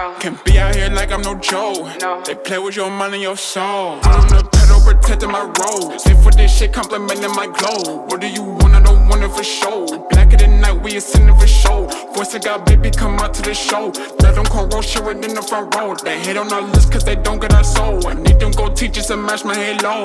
[1.26, 2.24] Can't be out here like I'm no Joe.
[2.26, 4.00] They play with your mind and your soul.
[4.04, 6.00] I'm the pedal protecting my road.
[6.00, 8.06] Stay for this shit, complimenting my glow.
[8.06, 8.76] What do you want?
[8.76, 9.86] I don't want it for show.
[10.10, 11.88] Blacker than night, we ascending for show.
[12.14, 13.92] Voice of God, baby, come out to the show.
[14.20, 15.96] Let them come roll shit right in the front row.
[15.96, 18.06] They hate on our list cause they don't get our soul.
[18.08, 20.04] I need them go teachers to match my halo.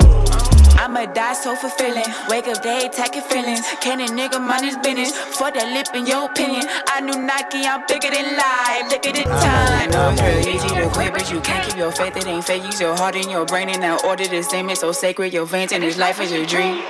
[0.81, 2.09] I'ma die so fulfilling.
[2.27, 3.61] Wake up day, taking feelings.
[3.81, 5.15] Can a nigga mind his business?
[5.15, 6.63] For that lip in your opinion.
[6.87, 8.89] I knew Nike, I'm bigger than life.
[8.89, 9.77] Look at the time.
[9.77, 12.17] I know it's real easy to quit, but you can't keep your faith.
[12.17, 12.63] It ain't fake.
[12.63, 14.71] Use your heart and your brain and now order the same.
[14.71, 15.33] It's so sacred.
[15.33, 16.81] Your veins and this life is a dream.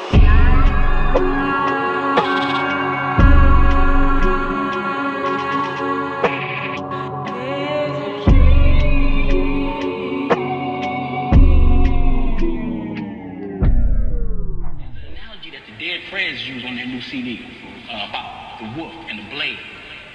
[17.12, 17.45] CD
[17.89, 19.59] uh, about the wolf and the blade.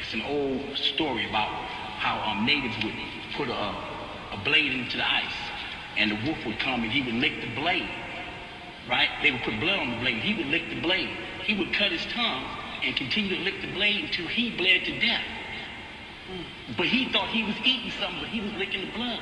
[0.00, 1.48] It's an old story about
[2.00, 2.94] how um, natives would
[3.36, 5.38] put a, a blade into the ice,
[5.98, 7.88] and the wolf would come and he would lick the blade.
[8.88, 9.08] Right?
[9.22, 10.22] They would put blood on the blade.
[10.22, 11.10] He would lick the blade.
[11.44, 12.44] He would cut his tongue
[12.82, 15.24] and continue to lick the blade until he bled to death.
[16.76, 19.20] But he thought he was eating something, but he was licking the blood.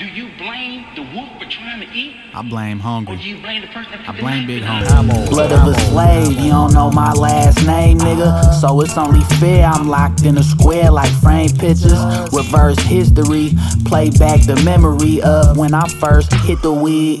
[0.00, 2.16] Do you blame the wolf for trying to eat?
[2.32, 3.16] I blame Or hungry.
[3.18, 5.14] do you blame the person that I blame knife Big in Hungry.
[5.14, 5.28] him?
[5.28, 8.54] Blood of a slave, you don't know my last name, nigga.
[8.62, 12.00] So it's only fair I'm locked in a square like frame pictures.
[12.32, 13.52] Reverse history,
[13.84, 17.20] play back the memory of when I first hit the weed.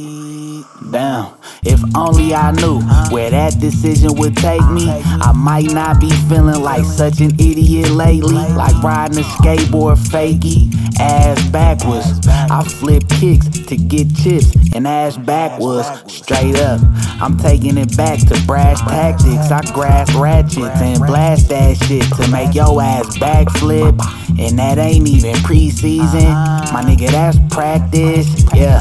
[0.88, 2.80] Damn, if only I knew
[3.14, 4.88] where that decision would take me.
[4.90, 8.32] I might not be feeling like such an idiot lately.
[8.32, 12.26] Like riding a skateboard fakey, ass backwards.
[12.26, 15.86] I flip kicks to get chips and ass backwards.
[16.12, 16.80] Straight up,
[17.20, 19.50] I'm taking it back to brass tactics.
[19.50, 24.00] I grasp ratchets and blast that shit to make your ass backflip.
[24.40, 26.32] And that ain't even preseason.
[26.72, 28.44] My nigga, that's practice.
[28.54, 28.80] Yeah.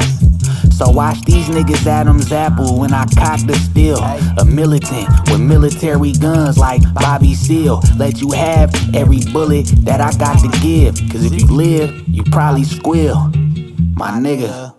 [0.79, 3.97] So watch these niggas Adam's apple when I cock the steel.
[3.97, 7.81] A militant with military guns like Bobby Seale.
[7.97, 10.95] Let you have every bullet that I got to give.
[11.11, 13.29] Cause if you live, you probably squeal.
[13.93, 14.78] My nigga.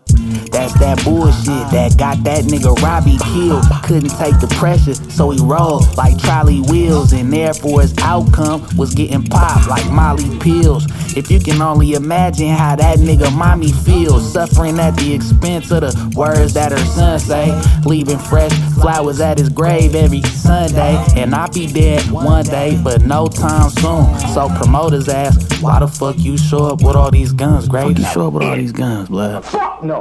[0.50, 3.64] That's that bullshit that got that nigga Robbie killed.
[3.84, 7.12] Couldn't take the pressure, so he rolled like trolley wheels.
[7.12, 10.86] And therefore his outcome was getting popped like Molly pills.
[11.16, 15.80] If you can only imagine how that nigga mommy feels, suffering at the expense of
[15.82, 17.60] the words that her son say.
[17.84, 20.96] Leaving fresh flowers at his grave every Sunday.
[21.16, 24.18] And I be dead one day, but no time soon.
[24.34, 28.02] So promoters ask, why the fuck you show up with all these guns, Grady?
[28.02, 29.44] You show up with all these guns, blood.
[29.44, 29.99] Fuck no.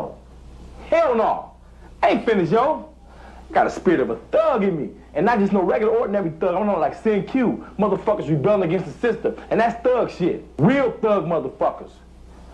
[0.90, 1.52] Hell no.
[2.02, 2.90] I ain't finished, yo.
[3.52, 4.90] Got a spirit of a thug in me.
[5.14, 6.56] And not just no regular ordinary thug.
[6.56, 7.28] I'm on like Cinque.
[7.78, 9.36] Motherfuckers rebelling against the system.
[9.52, 10.44] And that's thug shit.
[10.58, 11.92] Real thug motherfuckers.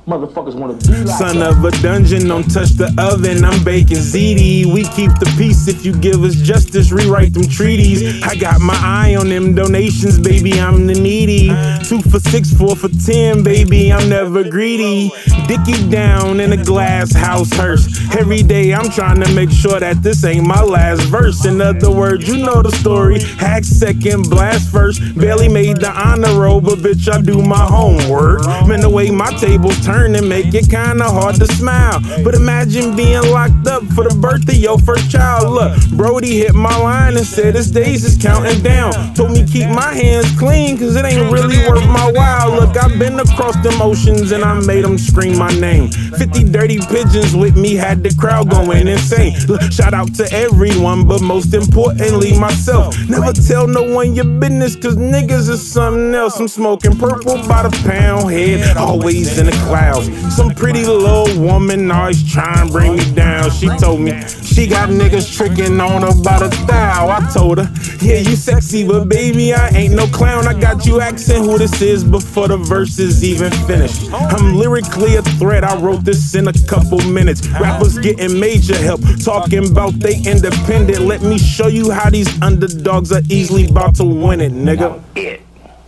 [0.07, 1.53] Motherfuckers wanna be like Son that.
[1.53, 3.43] of a dungeon, don't touch the oven.
[3.43, 4.71] I'm baking ZD.
[4.71, 6.91] We keep the peace if you give us justice.
[6.91, 8.21] Rewrite them treaties.
[8.21, 10.59] I got my eye on them donations, baby.
[10.61, 11.47] I'm the needy.
[11.89, 13.91] Two for six, four for ten, baby.
[13.91, 15.09] I'm never greedy.
[15.47, 17.87] Dicky down in a glass house hearse.
[18.15, 21.45] Every day I'm trying to make sure that this ain't my last verse.
[21.45, 23.21] In other words, you know the story.
[23.39, 25.01] Hack second, blast first.
[25.17, 28.45] Barely made the honor roll, but bitch, I do my homework.
[28.67, 32.01] Man, the way my tables turn and make it kinda hard to smile.
[32.23, 35.53] But imagine being locked up for the birth of your first child.
[35.53, 38.91] Look, Brody hit my line and said his days is counting down.
[39.15, 42.51] Told me keep my hands clean, cause it ain't really worth my while.
[42.51, 45.89] Look, I've been across them oceans and I made them scream my name.
[45.89, 49.35] 50 dirty pigeons with me had the crowd going insane.
[49.47, 52.95] Look, shout out to everyone, but most importantly, myself.
[53.07, 56.39] Never tell no one your business, cause niggas is something else.
[56.39, 59.51] I'm smoking purple by the pound head, always in the
[59.93, 63.51] Some pretty little woman always trying to bring me down.
[63.51, 67.09] She told me she got niggas tricking on her by the thou.
[67.09, 67.71] I told her,
[68.01, 70.47] yeah, you sexy, but baby, I ain't no clown.
[70.47, 74.11] I got you asking who this is before the verse is even finished.
[74.11, 75.63] I'm lyrically a threat.
[75.63, 77.47] I wrote this in a couple minutes.
[77.47, 81.01] Rappers getting major help, talking about they independent.
[81.01, 85.01] Let me show you how these underdogs are easily about to win it, nigga.
[85.15, 85.41] it.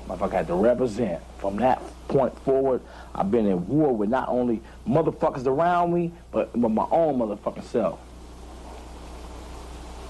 [0.08, 1.22] Motherfucker had to represent.
[1.40, 2.82] From that point forward,
[3.14, 7.64] I've been in war with not only motherfuckers around me, but, but my own motherfucking
[7.64, 8.00] self.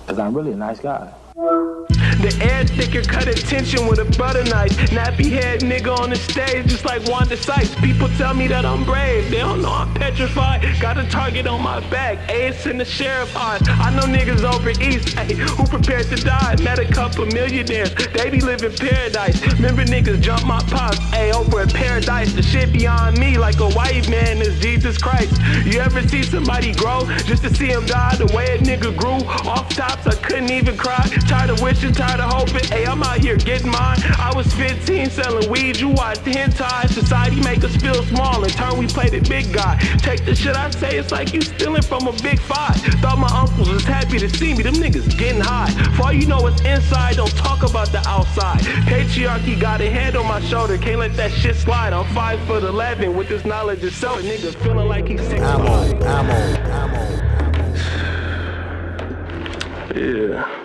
[0.08, 1.14] Cause I'm really a nice guy.
[1.38, 4.71] The air thicker, cut attention with a butter knife.
[4.89, 7.75] Nappy head nigga on the stage, just like Wanda Sykes.
[7.75, 10.65] People tell me that I'm brave, they don't know I'm petrified.
[10.81, 13.61] Got a target on my back, ace in the sheriff eyes.
[13.67, 16.55] I know niggas over east, ayy, who prepared to die.
[16.63, 19.39] Met a couple millionaires, they be living paradise.
[19.53, 22.33] Remember niggas jump my pops, ayy, over paradise.
[22.33, 25.39] The shit beyond me, like a white man is Jesus Christ.
[25.67, 28.15] You ever see somebody grow just to see him die?
[28.15, 31.07] The way a nigga grew off tops, I couldn't even cry.
[31.28, 32.63] Tired of wishing tired of hoping.
[32.69, 33.97] Hey, I'm out here getting mine.
[34.17, 36.88] I was 15 selling weed, you watched the hentai.
[36.89, 38.41] Society make us feel small.
[38.45, 39.78] In turn, we play the big guy.
[39.97, 42.78] Take the shit I say, it's like you stealing from a big five.
[43.01, 45.69] Thought my uncles was happy to see me, them niggas getting high.
[45.97, 48.61] For all you know what's inside, don't talk about the outside.
[48.88, 51.91] Patriarchy got a hand on my shoulder, can't let that shit slide.
[51.91, 54.19] I'm 5 foot 11 with this knowledge of self.
[54.19, 56.34] A nigga feeling like he's 6 Ammo, ammo,
[56.71, 57.23] ammo.
[59.97, 60.57] Yeah.